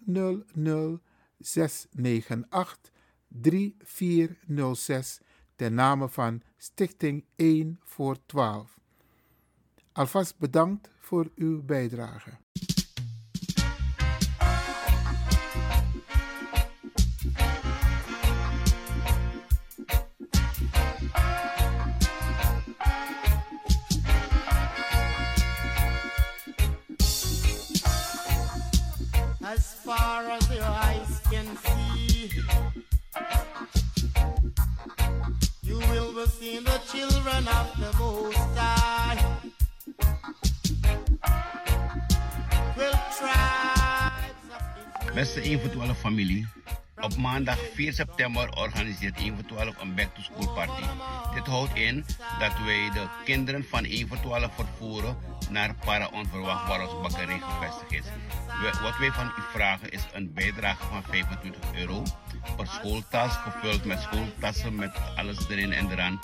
698 1.39 2.91
3406 3.27 5.19
ten 5.55 5.73
name 5.73 6.09
van 6.09 6.41
Stichting 6.57 7.23
1 7.35 7.79
voor 7.83 8.17
12. 8.25 8.79
Alvast 9.91 10.37
bedankt 10.37 10.89
voor 10.99 11.31
uw 11.35 11.63
bijdrage. 11.63 12.37
As 29.55 29.73
far 29.85 30.23
as 30.29 30.49
your 30.49 30.63
eyes 30.63 31.21
can 31.31 31.47
see. 31.63 32.29
You 35.63 35.79
will 35.89 36.05
never 36.25 36.29
seen 36.39 36.63
the 36.63 36.79
children 36.91 37.47
of 37.47 37.67
the 37.79 37.91
Most 37.99 38.37
High. 38.55 39.21
Beste 45.13 45.41
1 45.41 45.59
voor 45.59 45.69
12 45.69 45.99
familie. 45.99 46.47
Op 46.99 47.15
maandag 47.15 47.59
4 47.73 47.93
september 47.93 48.49
organiseert 48.57 49.17
1 49.17 49.35
voor 49.35 49.45
12 49.45 49.81
een 49.81 49.95
back 49.95 50.15
to 50.15 50.21
school 50.21 50.53
party. 50.53 50.83
Dit 51.33 51.47
houdt 51.47 51.75
in 51.75 52.05
dat 52.39 52.53
wij 52.65 52.89
de 52.93 53.07
kinderen 53.23 53.65
van 53.69 53.83
1 53.83 54.07
voor 54.07 54.19
12 54.19 54.55
vervoeren 54.55 55.17
naar 55.49 55.75
Para 55.85 56.07
Onverwacht 56.07 56.67
waar 56.67 56.81
ons 56.81 57.01
bakkerij 57.01 57.39
gevestigd 57.39 57.91
is. 57.91 58.11
Wat 58.81 58.97
wij 58.97 59.11
van 59.11 59.25
u 59.25 59.41
vragen 59.51 59.91
is 59.91 60.01
een 60.13 60.33
bijdrage 60.33 60.85
van 60.85 61.03
25 61.03 61.61
euro 61.75 62.03
per 62.55 62.67
schooltas 62.67 63.35
gevuld 63.35 63.85
met 63.85 64.01
schooltassen 64.01 64.75
met 64.75 64.91
alles 65.15 65.49
erin 65.49 65.73
en 65.73 65.91
eraan 65.91 66.19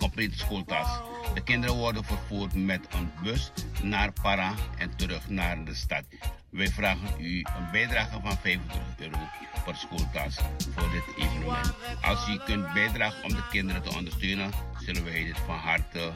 complete 0.00 0.38
schooltas. 0.38 1.00
De 1.34 1.42
kinderen 1.42 1.76
worden 1.76 2.04
vervoerd 2.04 2.54
met 2.54 2.80
een 2.90 3.10
bus 3.22 3.52
naar 3.82 4.12
Para 4.22 4.54
en 4.78 4.96
terug 4.96 5.28
naar 5.28 5.64
de 5.64 5.74
stad. 5.74 6.02
Wij 6.50 6.68
vragen 6.68 7.08
u 7.18 7.38
een 7.38 7.70
bijdrage 7.72 8.20
van 8.22 8.38
25 8.42 8.80
euro 8.98 9.18
per 9.64 9.76
schooltas 9.76 10.36
voor 10.76 10.90
dit 10.90 11.26
evenement. 11.26 11.72
Als 12.02 12.28
u 12.28 12.38
kunt 12.44 12.72
bijdragen 12.72 13.24
om 13.24 13.30
de 13.30 13.48
kinderen 13.50 13.82
te 13.82 13.94
ondersteunen, 13.96 14.50
zullen 14.78 15.04
wij 15.04 15.24
dit 15.24 15.38
van 15.46 15.56
harte 15.56 16.12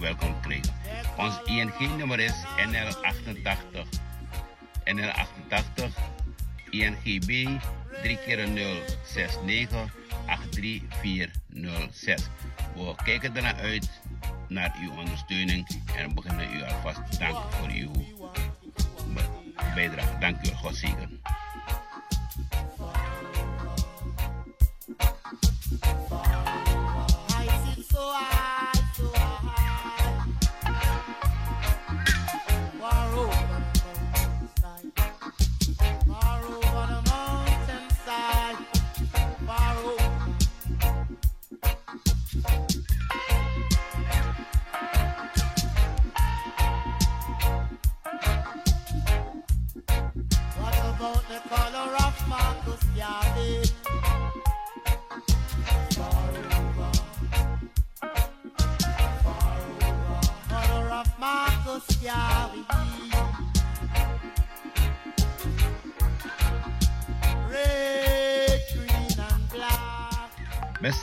welkom 0.00 0.40
krijgen. 0.40 0.74
Ons 1.16 1.40
ING-nummer 1.44 2.20
is 2.20 2.44
NL88. 2.56 3.86
NL88 4.84 5.84
INGB 6.70 7.48
3 8.02 8.18
keer 8.24 8.48
0 8.48 8.82
69 9.14 9.94
83406. 10.26 12.28
We 12.74 12.94
kijken 13.04 13.36
ernaar 13.36 13.54
uit 13.54 13.90
naar 14.48 14.76
uw 14.82 14.90
ondersteuning 14.90 15.66
en 15.96 16.14
beginnen 16.14 16.54
u 16.54 16.62
alvast 16.62 17.10
te 17.10 17.18
danken 17.18 17.52
voor 17.52 17.68
uw 17.68 17.92
bijdrage. 19.74 20.18
Dank 20.18 20.46
u. 20.46 20.54
God 20.54 20.76
zegen. 20.76 21.20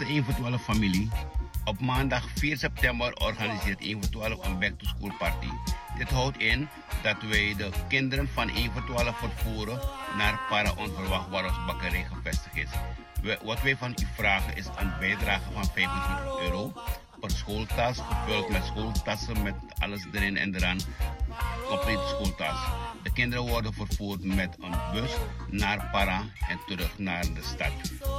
Beste 0.06 0.18
1 0.18 0.26
voor 0.26 0.34
12 0.34 0.64
familie. 0.64 1.10
Op 1.64 1.80
maandag 1.80 2.28
4 2.36 2.58
september 2.58 3.14
organiseert 3.14 3.82
1 3.82 4.01
voor 4.01 4.10
12 4.12 4.45
een 4.45 4.60
back 4.60 4.80
to 4.80 4.86
school 4.86 5.12
party. 5.20 5.47
Dit 5.97 6.10
houdt 6.10 6.38
in 6.38 6.68
dat 7.01 7.16
wij 7.30 7.56
de 7.58 7.70
kinderen 7.88 8.30
van 8.34 8.49
1 8.49 8.72
voor 8.72 8.86
12 8.86 9.18
vervoeren 9.18 9.80
naar 10.18 10.39
Para 10.49 10.74
Onverwacht 10.78 11.30
waar 11.30 11.45
ons 11.45 11.66
bakkerij 11.66 12.08
gevestigd 12.14 12.56
is. 12.56 12.70
Wat 13.43 13.62
wij 13.62 13.78
van 13.78 13.91
u 14.01 14.06
vragen 14.16 14.56
is 14.56 14.66
een 14.66 14.91
bijdrage 14.99 15.51
van 15.53 15.66
25 15.66 16.39
euro 16.41 16.74
per 17.20 17.32
schooltas 17.32 17.99
gevuld 17.99 18.49
met 18.49 18.66
schooltassen 18.66 19.43
met 19.43 19.56
alles 19.80 20.06
erin 20.12 20.38
en 20.38 20.56
eraan. 20.56 20.80
Complete 21.68 22.07
schooltas. 22.07 22.57
De 23.03 23.11
kinderen 23.13 23.45
worden 23.45 23.74
vervoerd 23.74 24.24
met 24.24 24.57
een 24.59 24.76
bus 24.93 25.11
naar 25.49 25.89
Para 25.91 26.24
en 26.47 26.59
terug 26.68 26.97
naar 26.97 27.22
de 27.22 27.41
stad. 27.41 27.72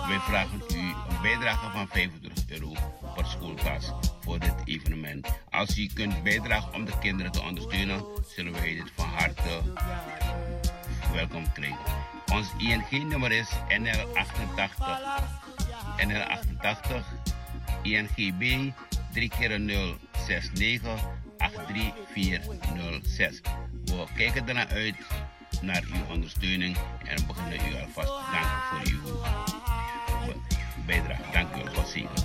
Wij 0.08 0.18
vragen 0.18 0.62
u 0.74 0.78
een 0.78 1.20
bijdrage 1.22 1.70
van 1.70 1.88
25 1.88 2.44
euro 2.48 2.72
per 3.14 3.26
schooltas 3.26 3.92
voor 4.20 4.38
dit 4.38 4.54
evenement. 4.64 5.28
Als 5.50 5.78
u 5.78 5.86
kunt 5.94 6.22
bijdragen 6.22 6.74
om 6.74 6.84
de 6.84 6.98
kinderen 6.98 7.32
te 7.32 7.42
ondersteunen, 7.42 8.04
zullen 8.34 8.52
wij 8.52 8.74
dit 8.74 8.92
van 8.94 9.08
harte 9.08 9.62
welkom 11.12 11.52
krijgen. 11.52 11.78
Ons 12.32 12.48
ING-nummer 12.58 13.32
is 13.32 13.48
NL88. 13.68 14.84
NL88 15.96 17.04
INGB 17.82 18.72
3 19.12 19.28
keer 19.38 19.60
0 19.60 19.96
69 20.26 21.00
83406. 21.38 23.40
We 23.84 24.04
kijken 24.16 24.48
ernaar 24.48 24.68
uit 24.68 24.96
naar 25.60 25.82
uw 25.94 26.14
ondersteuning 26.14 26.76
en 27.04 27.26
beginnen 27.26 27.72
u 27.72 27.76
alvast 27.80 28.12
danken 28.32 28.60
voor 28.68 28.80
uw 28.92 29.00
bijdrage. 30.86 31.22
Dank 31.32 31.54
u 31.54 31.58
zegen. 31.86 32.24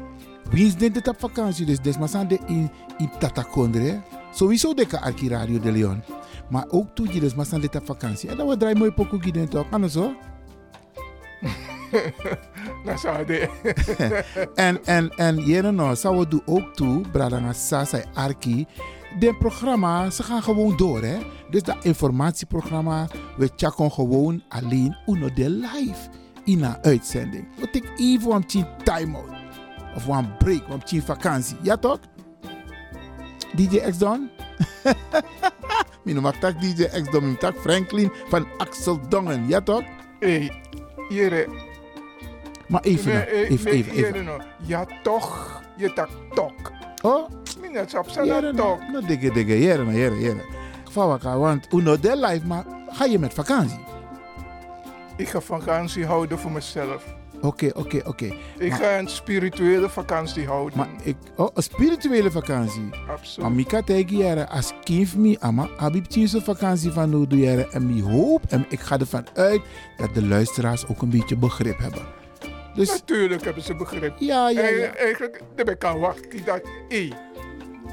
Wie 0.51 0.65
is 0.65 0.75
dit 0.75 1.07
op 1.07 1.19
vakantie? 1.19 1.65
Dus 1.65 1.79
des 1.79 1.97
maar 1.97 2.09
zijn 2.09 2.27
de 2.27 2.39
in 2.47 2.71
in 2.97 3.09
Tatakondre. 3.19 4.01
Sowieso 4.33 4.73
de 4.73 4.99
arki 4.99 5.29
Radio 5.29 5.59
de 5.59 5.71
Leon. 5.71 6.03
Maar 6.49 6.65
ook 6.69 6.95
toe 6.95 7.07
zijn 7.45 7.61
dit 7.61 7.75
op 7.75 7.85
vakantie. 7.85 8.29
En 8.29 8.37
dan 8.37 8.47
we 8.47 8.57
draaien 8.57 8.77
mooi 8.77 8.91
pokoe 8.91 9.21
gids 9.21 9.49
toch? 9.49 9.69
Kan 9.69 9.89
zo? 9.89 10.13
Nou, 12.85 12.97
zou 12.97 13.25
de. 13.25 13.49
en, 14.55 14.85
en, 14.85 15.09
en 15.09 15.37
jere 15.37 15.71
nou, 15.71 15.95
zou 15.95 16.17
we 16.17 16.27
doen 16.27 16.41
ook 16.45 16.73
toe, 16.73 17.01
Bradanga 17.11 17.53
Sasa 17.53 18.03
Arki. 18.13 18.65
De 19.19 19.35
programma, 19.35 20.09
ze 20.09 20.23
gaan 20.23 20.43
gewoon 20.43 20.77
door, 20.77 21.01
hè. 21.01 21.17
Dus 21.49 21.63
dat 21.63 21.85
informatieprogramma, 21.85 23.07
we 23.37 23.49
checken 23.55 23.91
gewoon 23.91 24.43
alleen 24.49 24.97
uno 25.05 25.33
de 25.33 25.49
live 25.49 26.09
in 26.43 26.63
een 26.63 26.77
uitzending. 26.81 27.47
We 27.59 27.69
take 27.69 27.93
even 27.95 28.31
een 28.31 28.45
time-out. 28.83 29.40
Of 29.95 30.07
een 30.07 30.37
break, 30.37 30.61
een 30.69 30.83
tien 30.83 31.01
vakantie. 31.01 31.57
Ja 31.61 31.77
toch? 31.77 31.99
DJ 33.55 33.77
X 33.91 33.97
Don? 33.97 34.29
Mijn 36.03 36.21
mag 36.21 36.35
tak 36.35 36.61
DJ 36.61 36.83
X 36.83 37.09
Don, 37.11 37.23
mijn 37.23 37.37
tak 37.37 37.55
Franklin 37.57 38.11
van 38.27 38.47
Axel 38.57 38.99
Dongen. 39.09 39.47
Ja 39.47 39.61
toch? 39.61 39.83
Hey, 40.19 40.51
jere. 41.09 41.47
Maar 42.67 42.81
even, 42.81 43.13
nou, 43.13 43.25
Nee, 43.25 43.33
eh, 43.43 43.49
even, 43.51 43.63
nee, 43.71 43.73
even, 43.73 43.91
even. 43.93 44.23
nou. 44.23 44.41
Ja, 44.65 44.85
toch. 45.03 45.61
Je 45.77 45.93
tak 45.93 46.09
tok. 46.33 46.71
Oh? 47.01 47.29
Sap 47.85 48.09
sa 48.09 48.23
Jere, 48.25 48.51
na 48.53 48.61
tok. 48.63 48.79
nou 48.91 49.05
dikke 49.05 49.31
dikke, 49.31 49.59
jere, 49.59 49.83
nou 49.83 49.95
jere, 49.97 50.19
jere. 50.19 50.41
Elkaar, 50.95 51.39
want 51.39 51.67
uno 51.73 51.99
de 51.99 52.17
life, 52.17 52.47
maar 52.47 52.65
ga 52.87 53.05
je 53.05 53.19
met 53.19 53.33
vakantie? 53.33 53.79
Ik 55.17 55.29
ga 55.29 55.39
vakantie 55.41 56.05
houden 56.05 56.39
voor 56.39 56.51
mezelf. 56.51 57.15
Oké, 57.41 57.69
oké, 57.73 58.01
oké. 58.05 58.25
Ik 58.57 58.69
Maar- 58.69 58.79
ga 58.79 58.97
een 58.97 59.07
spirituele 59.07 59.89
vakantie 59.89 60.45
houden. 60.45 60.77
Maar 60.77 60.87
ik, 61.03 61.15
oh, 61.35 61.49
een 61.53 61.63
spirituele 61.63 62.31
vakantie. 62.31 62.89
Absoluut. 63.09 63.47
Maar 63.49 63.55
tegen 63.83 64.17
jaren, 64.17 64.49
als 64.49 64.73
kind 64.83 65.15
me, 65.15 65.37
ama, 65.39 65.69
abib 65.77 66.05
tjinse 66.05 66.41
vakantie 66.41 66.91
van 66.91 67.09
jaren. 67.29 67.71
En 67.71 67.85
mi 67.85 68.03
hoop, 68.03 68.41
en 68.49 68.65
ik 68.69 68.79
ga 68.79 68.99
ervan 68.99 69.25
uit 69.33 69.61
dat 69.97 70.13
de 70.13 70.25
luisteraars 70.27 70.87
ook 70.87 71.01
een 71.01 71.09
beetje 71.09 71.37
begrip 71.37 71.77
hebben. 71.77 72.01
Dus, 72.75 72.89
Natuurlijk 72.89 73.43
hebben 73.43 73.63
ze 73.63 73.75
begrip. 73.75 74.13
Ja, 74.19 74.49
ja, 74.49 74.61
En 74.61 74.75
ja. 74.75 74.95
Eigenlijk, 74.95 75.41
daar 75.55 75.65
ben 75.65 75.73
ik 75.73 75.83
aan 75.83 75.99
wachten. 75.99 76.45
dat, 76.45 76.61
hé, 76.89 77.09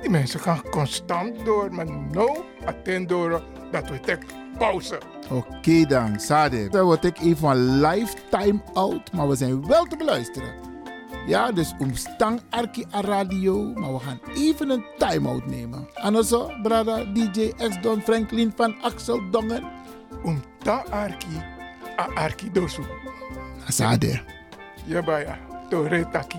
die 0.01 0.11
mensen 0.11 0.41
gaan 0.41 0.63
constant 0.71 1.45
door. 1.45 1.75
Maar 1.75 1.87
nou, 2.13 2.39
attend 2.65 3.09
door 3.09 3.43
dat 3.71 3.89
we 3.91 4.01
tek 4.01 4.23
pauze. 4.59 4.99
Oké 5.31 5.87
dan, 5.87 6.21
Sade. 6.21 6.69
Dan 6.69 6.85
word 6.85 7.05
ik 7.05 7.19
even 7.19 7.37
van 7.37 7.81
lifetime 7.81 8.61
out, 8.75 9.13
maar 9.13 9.29
we 9.29 9.37
zijn 9.37 9.67
wel 9.67 9.85
te 9.85 9.97
beluisteren. 9.97 10.53
Ja, 11.27 11.53
dus 11.53 11.75
omstang 11.79 12.41
Arki 12.51 12.85
a 12.95 13.01
radio, 13.01 13.73
maar 13.75 13.93
we 13.93 13.99
gaan 13.99 14.21
even 14.35 14.71
een 14.71 14.85
time-out 14.99 15.47
nemen. 15.47 15.89
Anoso, 15.95 16.51
brada, 16.63 17.05
DJ 17.05 17.53
X-Don 17.69 18.01
Franklin 18.01 18.53
van 18.57 18.75
Axel 18.83 19.31
Dongen. 19.31 19.65
Om 20.25 20.43
ta 20.63 20.85
Arki, 20.91 21.43
a 21.99 22.09
Arki 22.15 22.53
dosu. 22.53 22.83
Sade. 23.69 24.21
Ja, 24.85 25.03
baya, 25.03 25.39
to 25.69 25.83
retaki. 25.83 26.39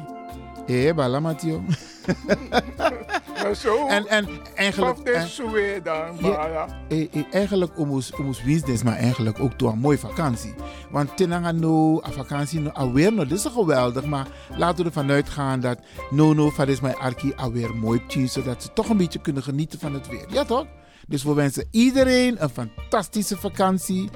Eh, 0.68 0.94
bala 0.96 1.20
Matio. 1.20 1.62
Maar 3.44 3.56
zo, 3.56 3.88
En, 3.88 4.08
en 4.08 4.28
eigenlijk... 4.56 5.00
En- 5.00 5.28
Suwe 5.28 5.80
dan, 5.84 6.16
Ja, 6.18 6.68
eh, 6.90 7.02
eh, 7.14 7.24
eigenlijk 7.32 7.80
omus 7.80 8.12
business, 8.46 8.84
maar 8.84 8.96
eigenlijk 8.96 9.40
ook 9.40 9.60
door 9.60 9.72
een 9.72 9.80
mooie 9.80 9.98
vakantie. 9.98 10.54
Want 10.92 11.18
tenanga 11.18 11.52
no, 11.52 12.02
a 12.08 12.12
vakantie 12.12 12.60
no, 12.60 12.70
alweer 12.70 13.14
no, 13.14 13.26
dit 13.26 13.38
is 13.38 13.46
geweldig. 13.46 14.06
Maar 14.06 14.28
laten 14.58 14.78
we 14.78 14.84
ervan 14.84 15.12
uitgaan 15.12 15.60
dat 15.60 15.80
no 16.10 16.34
no, 16.34 16.50
van 16.50 16.68
is 16.68 16.80
mijn 16.80 16.96
arki 16.96 17.34
alweer 17.36 17.76
mooi 17.76 18.06
tien, 18.08 18.30
zodat 18.30 18.64
ze 18.64 18.74
toch 18.74 18.90
een 18.90 18.98
beetje 18.98 19.22
kunnen 19.22 19.44
genieten 19.44 19.80
van 19.80 19.94
het 19.94 20.08
weer. 20.08 20.26
Ja 20.30 20.46
toch? 20.46 20.66
Dus 21.08 21.24
we 21.24 21.34
wensen 21.34 21.68
iedereen 21.72 22.44
een 22.44 22.50
fantastische 22.50 23.38
vakantie. 23.38 24.10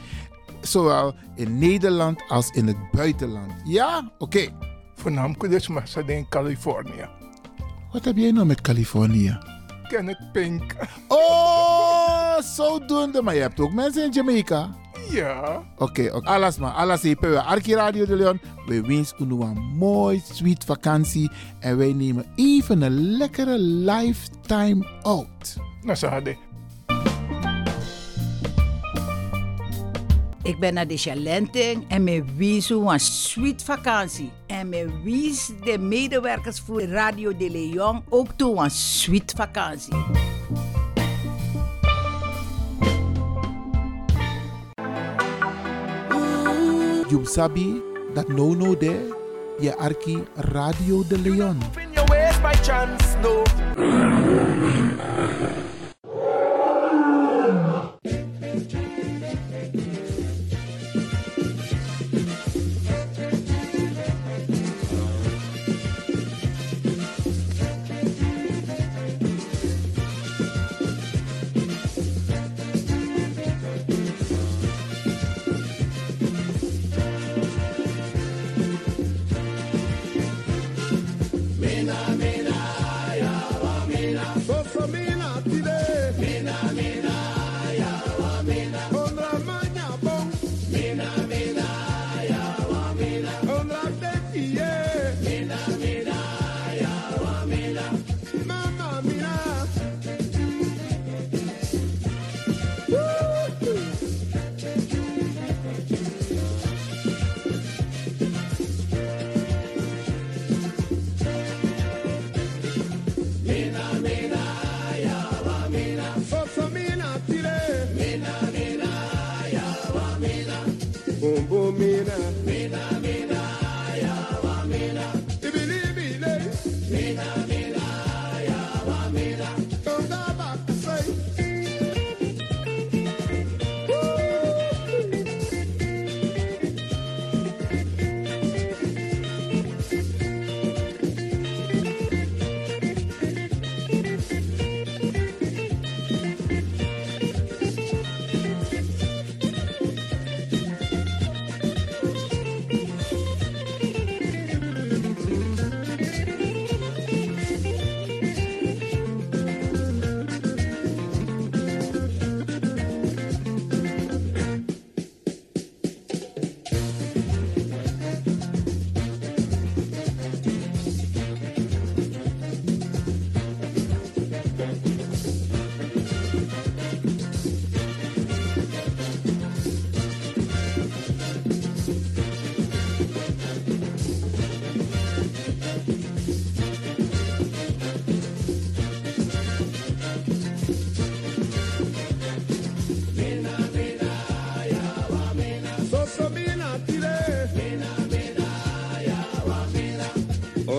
Zowel 0.62 1.16
in 1.36 1.60
Nederland 1.60 2.24
als 2.28 2.50
in 2.50 2.68
het 2.68 2.92
buitenland. 2.92 3.52
Ja? 3.64 4.12
Oké. 4.18 4.48
Voornamelijk 4.96 5.50
dus 5.50 5.68
maar 5.68 5.90
in 6.06 6.30
Californië. 6.30 7.23
Wat 7.94 8.06
heb 8.06 8.18
jij 8.18 8.32
nou 8.32 8.46
met 8.46 8.62
Californië? 8.62 9.38
Kenneth 9.88 10.32
Pink. 10.32 10.76
Oh, 11.08 12.40
zodoende. 12.40 13.22
Maar 13.22 13.36
je 13.36 13.42
hebt 13.42 13.60
ook 13.60 13.74
mensen 13.74 14.06
in 14.06 14.12
Jamaica. 14.12 14.70
Ja. 15.10 15.64
Oké, 15.78 16.10
oké. 16.14 16.30
alles 16.30 16.58
maar. 16.58 16.72
Alles 16.72 17.02
hier. 17.02 17.38
Arki 17.38 17.76
Radio 17.76 18.06
de 18.06 18.16
Leon. 18.16 18.40
We 18.66 18.82
wensen 18.82 19.32
u 19.32 19.42
een 19.44 19.62
mooi, 19.78 20.22
sweet 20.32 20.64
vakantie. 20.64 21.32
En 21.60 21.78
wij 21.78 21.94
nemen 21.94 22.26
even 22.36 22.82
een 22.82 23.18
lekkere 23.18 23.58
lifetime 23.60 24.86
out. 25.02 25.58
Nou, 25.82 25.98
ze 25.98 26.08
hadden. 26.08 26.38
Ik 30.44 30.60
ben 30.60 30.74
naar 30.74 30.88
de 30.88 30.98
Chalenting 30.98 31.86
en 31.88 32.04
me 32.04 32.24
wies 32.36 32.70
een 32.70 33.00
sweet 33.00 33.64
vakantie. 33.64 34.32
En 34.48 34.70
me 34.70 35.02
wies 35.04 35.52
de 35.64 35.78
medewerkers 35.78 36.60
voor 36.60 36.82
Radio 36.82 37.38
de 37.38 37.50
Leon 37.50 38.04
ook 38.10 38.28
toe 38.36 38.64
een 38.64 38.72
sweet 38.72 39.34
vakantie. 39.36 39.96
You 47.10 47.26
sabi 47.26 47.82
dat 48.14 48.28
no 48.28 48.54
no 48.54 48.78
there. 48.78 49.16
Je 49.60 49.78
Arki 49.78 50.24
Radio 50.36 51.04
de 51.08 51.20
Leon. 51.20 51.58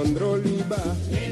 mandroliba. 0.05 0.77
Yeah. 1.11 1.24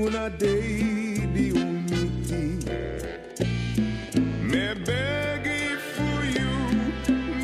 una 0.00 0.30
daily 0.30 1.52
umiti. 1.52 2.44
Me 4.50 4.74
begging 4.88 5.78
for 5.94 6.18
you, 6.36 6.52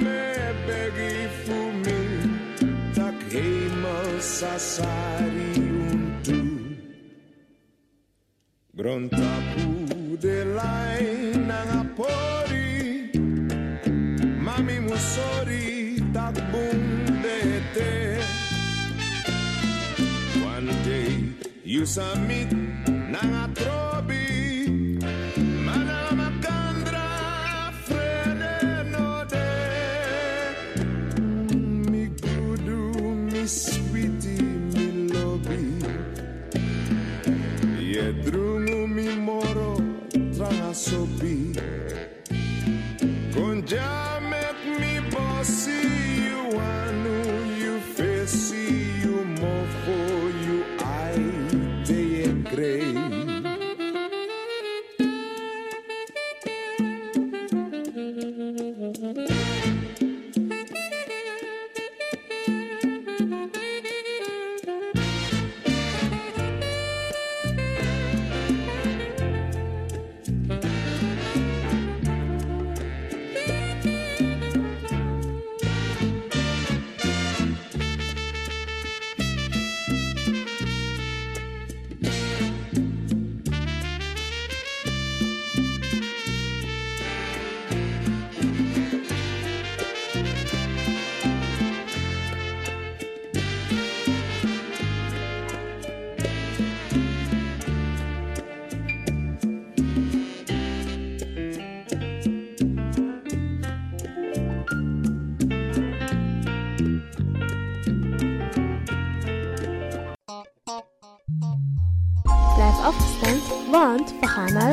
me 0.04 0.24
begging 0.66 1.30
for 1.44 1.68
me. 1.84 2.00
Tak 2.94 3.14
hei 3.32 3.68
untu. 5.92 6.40
Grontar. 8.72 9.35
Some 21.86 22.26
meat. 22.26 22.65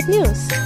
News. 0.08 0.63